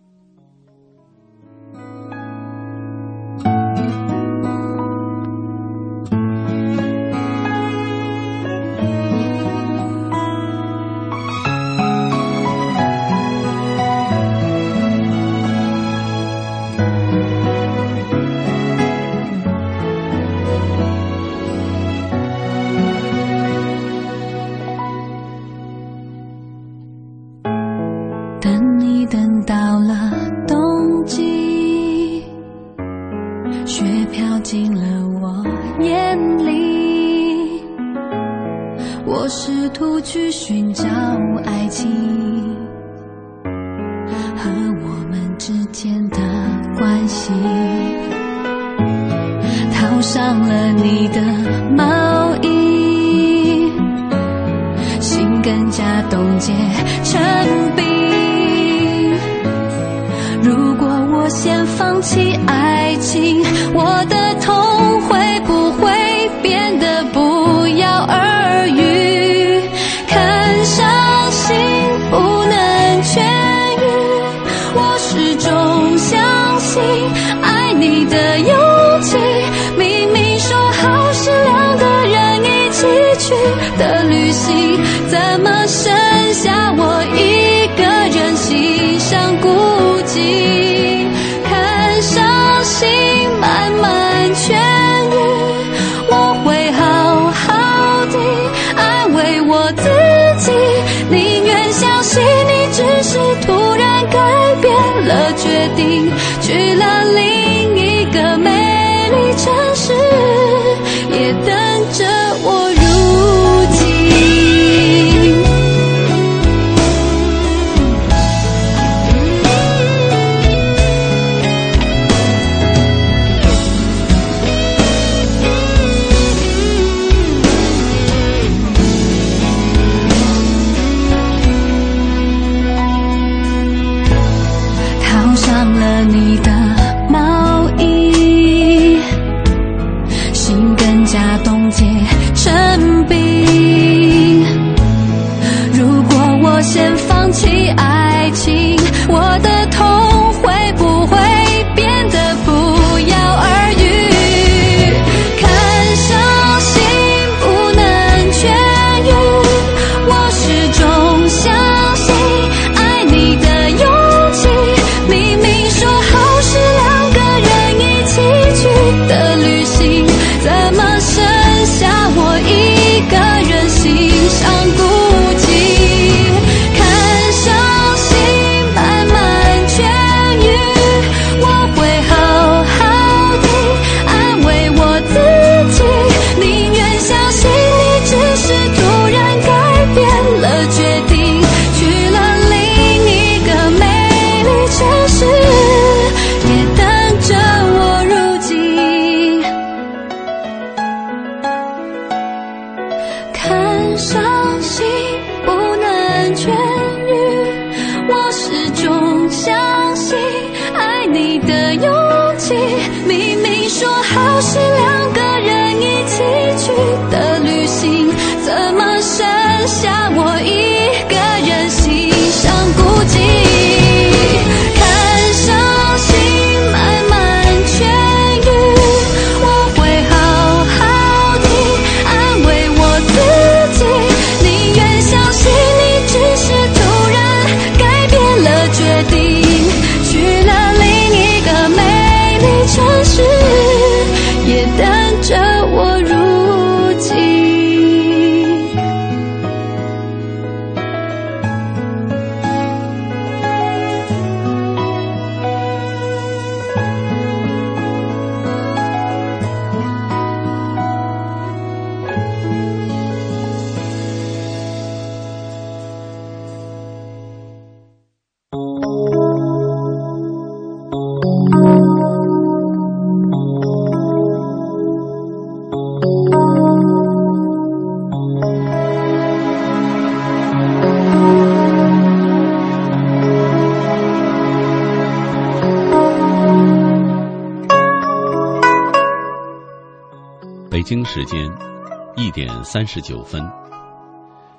[292.74, 293.40] 三十九分，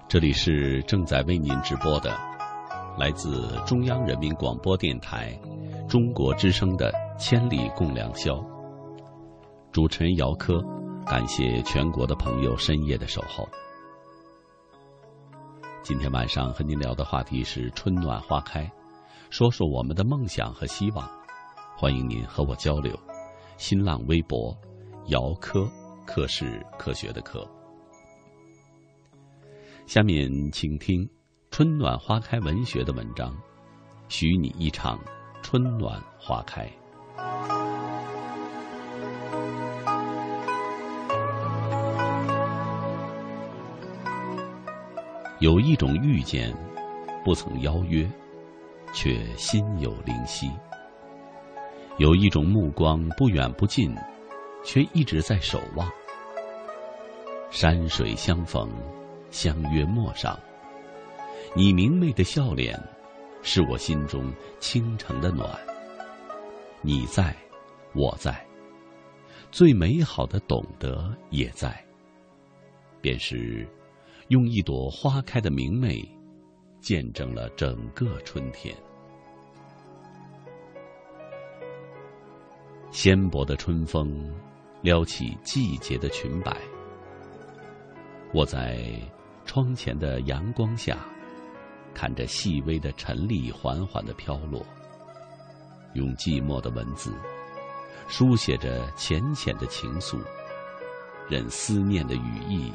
[0.07, 2.17] 这里是正在为您直播的
[2.97, 5.37] 来自中央人民广播电台
[5.89, 8.35] 中国之声的《千里共良宵》。
[9.73, 10.63] 主持人姚科，
[11.05, 13.49] 感谢全国的朋友深夜的守候。
[15.83, 18.71] 今天晚上和您聊的话题是春暖花开，
[19.29, 21.05] 说说我们的梦想和希望。
[21.77, 22.97] 欢迎您和我交流。
[23.57, 24.57] 新浪微博
[25.07, 25.69] 姚科。
[26.07, 27.49] 课是科学的课。
[29.87, 31.09] 下面请听
[31.53, 33.37] “春暖花开”文学的文章，
[34.09, 34.99] 许你一场
[35.43, 36.69] 春暖花开。
[45.41, 46.53] 有一种遇见，
[47.25, 48.11] 不曾邀约，
[48.93, 50.49] 却心有灵犀；
[51.99, 53.95] 有一种目光，不远不近。
[54.67, 55.87] 却一直在守望。
[57.51, 58.67] 山水相逢，
[59.35, 60.39] 相约陌上。
[61.57, 62.81] 你明媚的笑脸，
[63.43, 65.51] 是我心中倾城的暖。
[66.81, 67.35] 你在，
[67.95, 68.47] 我在，
[69.51, 71.85] 最美好的懂得也在。
[73.01, 73.69] 便是
[74.29, 76.01] 用一朵花开的明媚，
[76.81, 78.73] 见证了整个春天。
[82.93, 84.33] 纤薄的春风。
[84.85, 86.55] 撩起季节的裙摆，
[88.35, 88.87] 我在
[89.45, 90.99] 窗前的阳光下，
[91.95, 94.65] 看着细微的尘粒缓缓的飘落，
[95.95, 97.13] 用寂寞的文字
[98.09, 100.19] 书写着浅浅的情愫，
[101.29, 102.73] 任思念的羽翼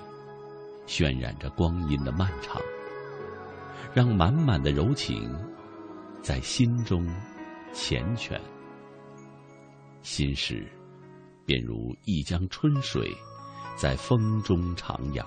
[0.88, 2.62] 渲染着光阴的漫长，
[3.94, 5.36] 让满满的柔情
[6.22, 7.06] 在心中
[7.74, 8.40] 缱绻，
[10.02, 10.68] 心事。
[11.46, 13.12] 便如一江春水，
[13.76, 15.26] 在风中徜徉。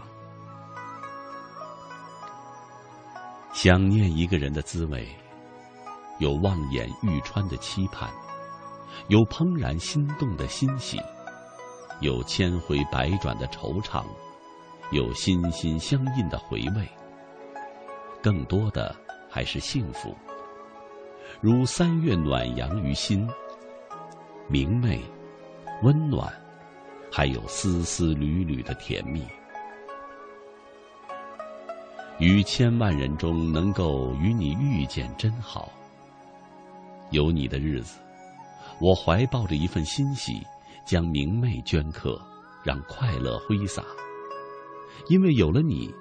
[3.52, 5.06] 想念一个人的滋味，
[6.18, 8.10] 有望眼欲穿的期盼，
[9.08, 10.98] 有怦然心动的欣喜，
[12.00, 14.04] 有千回百转的惆怅，
[14.90, 16.88] 有心心相印的回味。
[18.22, 18.96] 更多的
[19.28, 20.16] 还是幸福，
[21.40, 23.28] 如三月暖阳于心，
[24.48, 25.00] 明媚。
[25.82, 26.32] 温暖，
[27.10, 29.26] 还有丝丝缕缕的甜蜜。
[32.22, 35.72] 于千万人中能够与你遇见，真好。
[37.10, 37.98] 有你的日子，
[38.80, 40.40] 我怀抱着一份欣喜，
[40.86, 42.22] 将明媚镌刻，
[42.62, 43.82] 让快乐挥洒。
[45.08, 45.92] 因为有了你，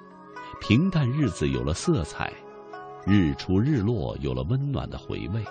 [0.60, 2.32] 平淡日子有了色彩，
[3.04, 5.42] 日出日落有了温暖的回味。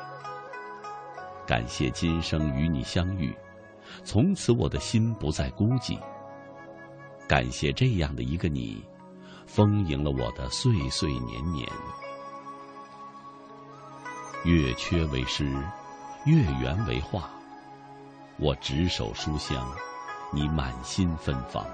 [1.45, 3.35] 感谢今生与你相遇。
[4.05, 5.99] 从此，我的心不再孤寂。
[7.27, 8.81] 感谢这样的一个你，
[9.53, 11.67] 丰盈了我的岁岁年年。
[14.45, 15.43] 月缺为诗，
[16.25, 17.29] 月圆为画。
[18.39, 19.69] 我执手书香，
[20.31, 21.67] 你满心芬芳，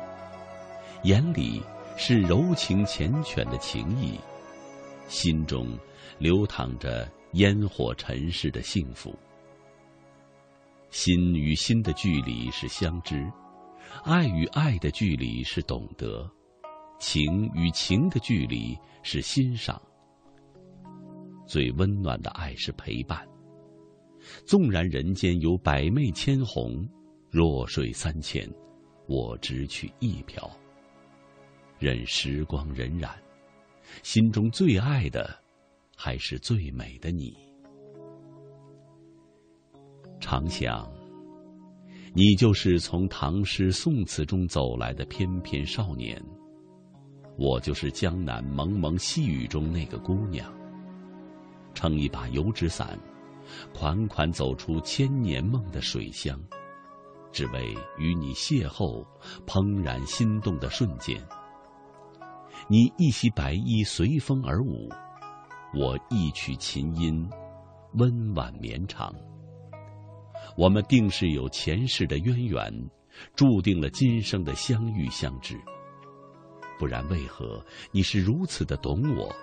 [1.03, 1.61] 眼里
[1.95, 4.19] 是柔情缱绻的情意，
[5.07, 5.77] 心中
[6.17, 9.15] 流淌着烟火尘世的幸福。
[10.89, 13.31] 心与心的距离是相知，
[14.03, 16.27] 爱与爱的距离是懂得，
[16.99, 19.81] 情与情的距离是欣赏。
[21.45, 23.25] 最温暖的爱是陪伴。
[24.45, 26.85] 纵然人间有百媚千红，
[27.29, 28.45] 弱水三千，
[29.07, 30.49] 我只取一瓢。
[31.79, 33.11] 任时光荏苒，
[34.03, 35.33] 心中最爱的，
[35.95, 37.37] 还是最美的你。
[40.19, 40.91] 常想，
[42.13, 46.21] 你就是从唐诗宋词中走来的翩翩少年，
[47.37, 50.51] 我就是江南蒙蒙细雨中那个姑娘。
[51.73, 52.99] 撑一把油纸伞，
[53.71, 56.39] 款款走出千年梦的水乡，
[57.31, 59.05] 只为与你邂逅，
[59.45, 61.15] 怦然心动的瞬间。
[62.67, 64.89] 你一袭白衣随风而舞，
[65.75, 67.29] 我一曲琴音，
[67.93, 69.13] 温婉绵长。
[70.57, 72.89] 我们定是有前世的渊源，
[73.35, 75.55] 注定了今生的相遇相知。
[76.77, 79.33] 不然，为何你是如此的懂我，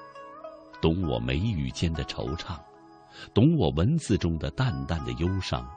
[0.80, 2.58] 懂我眉宇间的惆怅，
[3.32, 5.68] 懂我文字中的淡淡的忧伤，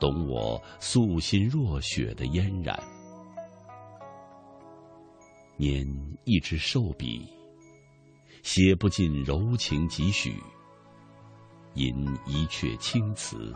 [0.00, 2.78] 懂我素心若雪的嫣然？
[5.58, 5.86] 拈
[6.24, 7.28] 一支瘦笔，
[8.42, 10.32] 写不尽柔情几许；
[11.74, 11.94] 吟
[12.26, 13.54] 一阙青词，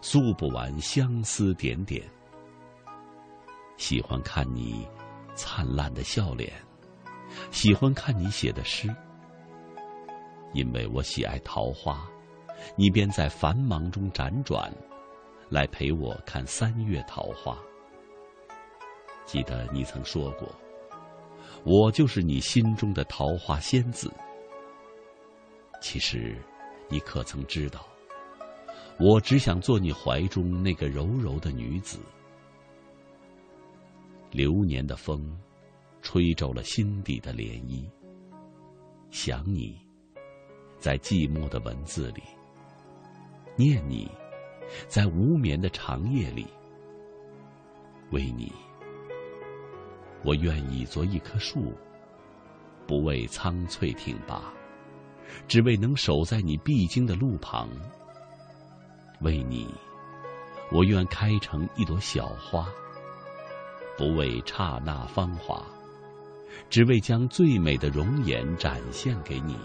[0.00, 2.02] 诉不完相思点点。
[3.76, 4.86] 喜欢看你
[5.36, 6.52] 灿烂的笑脸，
[7.52, 8.88] 喜欢看你写的诗，
[10.54, 12.08] 因为我喜爱桃花，
[12.74, 14.72] 你便在繁忙中辗转，
[15.50, 17.56] 来陪我看三月桃花。
[19.26, 20.48] 记得你曾说过。
[21.64, 24.12] 我就是你心中的桃花仙子。
[25.80, 26.36] 其实，
[26.88, 27.84] 你可曾知道，
[29.00, 31.98] 我只想做你怀中那个柔柔的女子。
[34.30, 35.34] 流年的风，
[36.02, 37.88] 吹皱了心底的涟漪。
[39.10, 39.78] 想你，
[40.78, 42.22] 在寂寞的文字里；
[43.56, 44.10] 念你，
[44.88, 46.46] 在无眠的长夜里。
[48.10, 48.52] 为你。
[50.22, 51.72] 我愿意做一棵树，
[52.86, 54.52] 不为苍翠挺拔，
[55.46, 57.68] 只为能守在你必经的路旁。
[59.20, 59.72] 为你，
[60.72, 62.68] 我愿开成一朵小花，
[63.96, 65.64] 不为刹那芳华，
[66.68, 69.56] 只为将最美的容颜展现给你。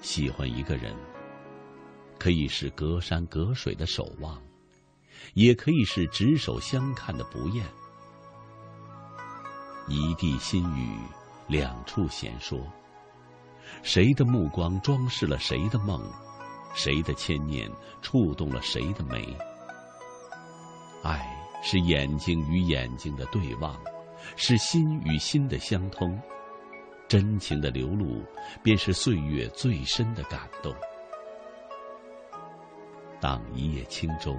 [0.00, 0.94] 喜欢一个人，
[2.18, 4.40] 可以是隔山隔水的守望。
[5.34, 7.66] 也可以是执手相看的不厌，
[9.88, 10.98] 一地心语，
[11.48, 12.60] 两处闲说。
[13.82, 16.00] 谁的目光装饰了谁的梦，
[16.74, 17.70] 谁的牵念
[18.02, 19.36] 触动了谁的眉。
[21.06, 21.24] 爱
[21.62, 23.80] 是眼睛与眼睛的对望，
[24.34, 26.20] 是心与心的相通。
[27.06, 28.24] 真情的流露，
[28.60, 30.74] 便是岁月最深的感动。
[33.20, 34.36] 当一叶轻舟。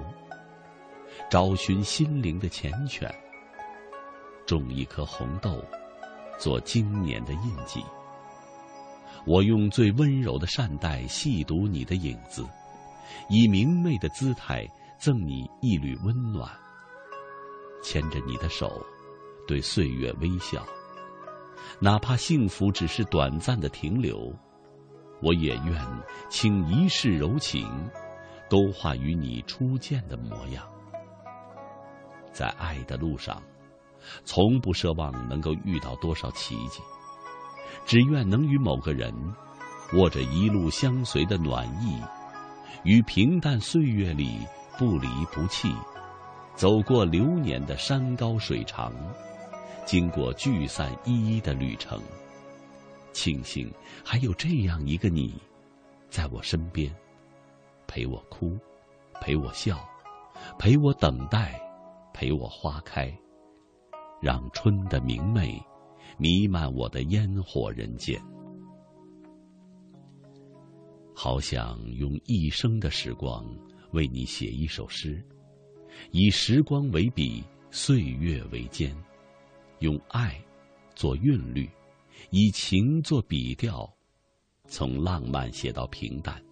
[1.30, 3.10] 找寻心灵的缱绻，
[4.46, 5.62] 种一颗红豆，
[6.38, 7.84] 做经年的印记。
[9.26, 12.46] 我用最温柔的善待细读你的影子，
[13.28, 14.66] 以明媚的姿态
[14.98, 16.50] 赠你一缕温暖。
[17.82, 18.84] 牵着你的手，
[19.46, 20.66] 对岁月微笑，
[21.78, 24.34] 哪怕幸福只是短暂的停留，
[25.22, 25.80] 我也愿
[26.28, 27.68] 倾一世柔情，
[28.50, 30.64] 都化于你初见的模样。
[32.32, 33.40] 在爱的路上，
[34.24, 36.80] 从不奢望能够遇到多少奇迹，
[37.86, 39.14] 只愿能与某个人
[39.94, 42.02] 握着一路相随的暖意，
[42.82, 44.40] 于平淡岁月里
[44.78, 45.74] 不离不弃，
[46.54, 48.92] 走过流年的山高水长，
[49.84, 52.00] 经过聚散依依的旅程。
[53.12, 53.68] 庆幸
[54.04, 55.34] 还有这样一个你，
[56.08, 56.94] 在我身边，
[57.88, 58.56] 陪我哭，
[59.20, 59.78] 陪我笑，
[60.58, 61.60] 陪我等待。
[62.14, 63.16] 陪我花开，
[64.20, 65.56] 让春的明媚
[66.16, 68.20] 弥漫我的烟火人间。
[71.14, 73.44] 好想用一生的时光
[73.92, 75.22] 为你写一首诗，
[76.10, 78.92] 以时光为笔，岁月为笺，
[79.80, 80.40] 用爱
[80.94, 81.68] 做韵律，
[82.30, 83.88] 以情做笔调，
[84.66, 86.42] 从浪漫写到平淡，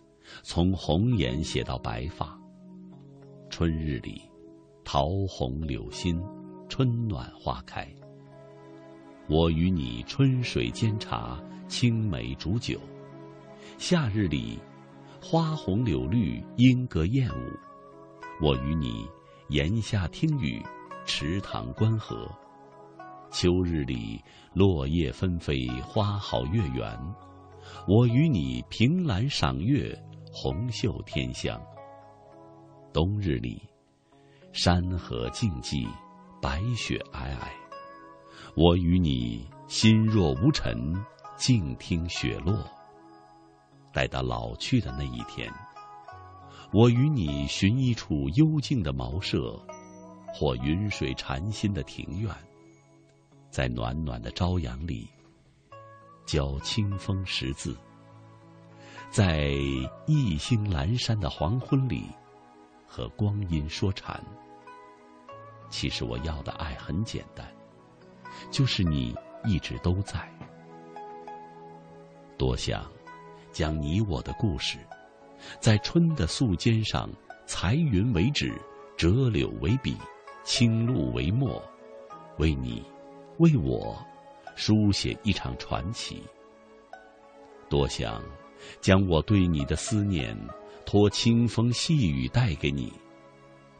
[0.42, 2.38] 从红颜写到白发。
[3.50, 4.22] 春日里。
[4.88, 6.22] 桃红柳新，
[6.68, 7.92] 春暖花开。
[9.28, 12.78] 我与你春水煎茶，青梅煮酒。
[13.78, 14.60] 夏日里，
[15.28, 17.58] 花红柳绿，莺歌燕舞。
[18.40, 19.04] 我与你
[19.48, 20.64] 檐下听雨，
[21.04, 22.30] 池塘观荷。
[23.32, 24.22] 秋日里，
[24.54, 26.96] 落叶纷飞，花好月圆。
[27.88, 30.00] 我与你凭栏赏月，
[30.32, 31.60] 红袖添香。
[32.92, 33.60] 冬日里。
[34.52, 35.88] 山河静寂，
[36.40, 37.48] 白雪皑皑。
[38.54, 40.94] 我与你心若无尘，
[41.36, 42.64] 静听雪落。
[43.96, 45.50] 待到老去的那一天，
[46.70, 49.58] 我与你寻一处幽静的茅舍，
[50.34, 52.30] 或云水禅心的庭院，
[53.48, 55.08] 在暖暖的朝阳里，
[56.26, 57.74] 教清风识字。
[59.08, 59.48] 在
[60.06, 62.04] 一星阑珊的黄昏里。
[62.88, 64.22] 和光阴说禅。
[65.68, 67.46] 其实我要的爱很简单，
[68.50, 69.14] 就是你
[69.44, 70.26] 一直都在。
[72.38, 72.90] 多想
[73.56, 74.76] 将你我的故事，
[75.60, 77.08] 在春的素笺上
[77.46, 78.52] 裁云为纸，
[78.98, 79.96] 折柳为笔，
[80.44, 81.62] 青露为墨，
[82.36, 82.84] 为你，
[83.38, 83.96] 为我，
[84.56, 86.22] 书写一场传奇。
[87.70, 88.22] 多想
[88.82, 90.36] 将我对你的思念，
[90.84, 92.92] 托清风细雨带给你。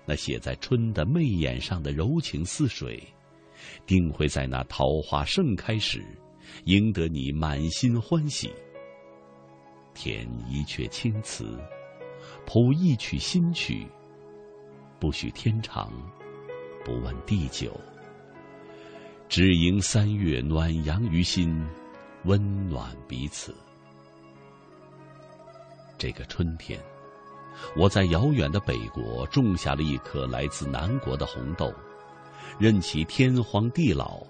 [0.07, 3.07] 那写在春的媚眼上的柔情似水，
[3.85, 6.03] 定会在那桃花盛开时，
[6.65, 8.51] 赢得你满心欢喜。
[9.97, 11.59] 填一阙青词，
[12.45, 13.87] 谱一曲新曲，
[15.01, 15.91] 不许天长，
[16.85, 17.73] 不问地久，
[19.27, 21.67] 只迎三月暖阳于心，
[22.25, 23.57] 温暖彼此。
[25.97, 26.79] 这个春天。
[27.75, 31.73] 我在遥远的北国种下了一颗来自南国的红豆，
[32.59, 34.23] 任其天荒地老。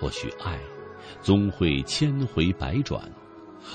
[0.00, 0.58] 或许爱，
[1.20, 3.02] 总会千回百转；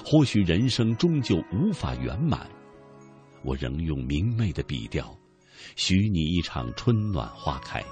[0.03, 2.49] 或许人生终究无法圆满。
[3.43, 5.15] 我仍用明媚的笔调，
[5.75, 7.83] 许你一场春暖花开。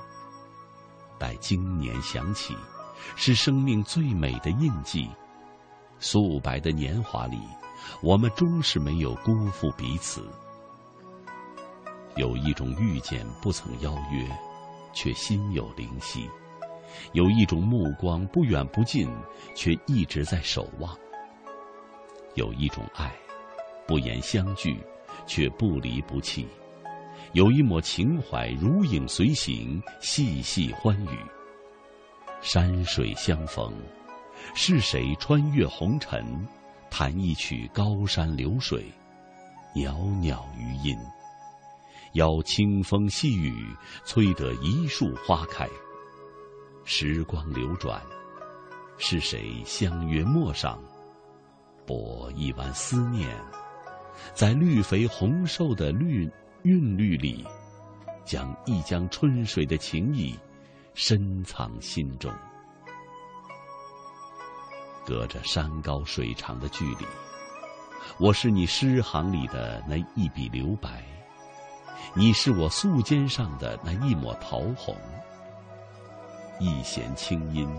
[1.20, 2.56] 待经年想起，
[3.16, 5.08] 是生命最美的印记。
[6.00, 7.38] 素白的年华里。
[8.02, 10.26] 我们终是没有辜负彼此。
[12.16, 14.26] 有一种遇见不曾邀约，
[14.94, 16.30] 却心有灵犀；
[17.12, 19.10] 有一种目光不远不近，
[19.54, 20.96] 却一直在守望；
[22.36, 23.14] 有一种爱，
[23.88, 24.80] 不言相聚，
[25.28, 26.46] 却不离不弃；
[27.34, 31.18] 有一抹情怀如影随形，细细欢愉。
[32.42, 33.74] 山水相逢，
[34.54, 36.48] 是谁穿越红尘？
[36.90, 38.86] 弹一曲高山流水，
[39.74, 40.98] 袅袅余音。
[42.14, 45.68] 邀清风细雨，催得一树花开。
[46.84, 48.00] 时光流转，
[48.98, 50.80] 是谁相约陌上，
[51.86, 53.30] 拨一弯思念，
[54.34, 56.30] 在绿肥红瘦的绿
[56.64, 57.46] 韵律里，
[58.24, 60.38] 将一江春水的情意
[60.94, 62.32] 深藏心中。
[65.06, 67.06] 隔着山高水长的距离，
[68.18, 71.04] 我是你诗行里的那一笔留白，
[72.14, 74.96] 你是我素笺上的那一抹桃红。
[76.60, 77.70] 一弦清音，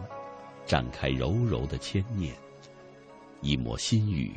[0.67, 2.35] 展开柔柔的牵念；
[3.45, 4.33] 一抹心语，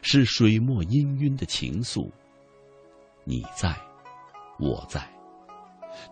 [0.00, 2.08] 是水墨氤氲的情愫。
[3.24, 3.76] 你在，
[4.60, 5.12] 我在，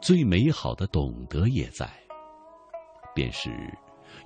[0.03, 1.89] 最美好的懂得也在，
[3.15, 3.51] 便是。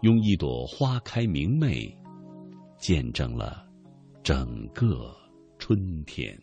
[0.00, 1.94] 用一朵花开明媚，
[2.78, 3.66] 见证了
[4.22, 5.14] 整个
[5.58, 6.40] 春天。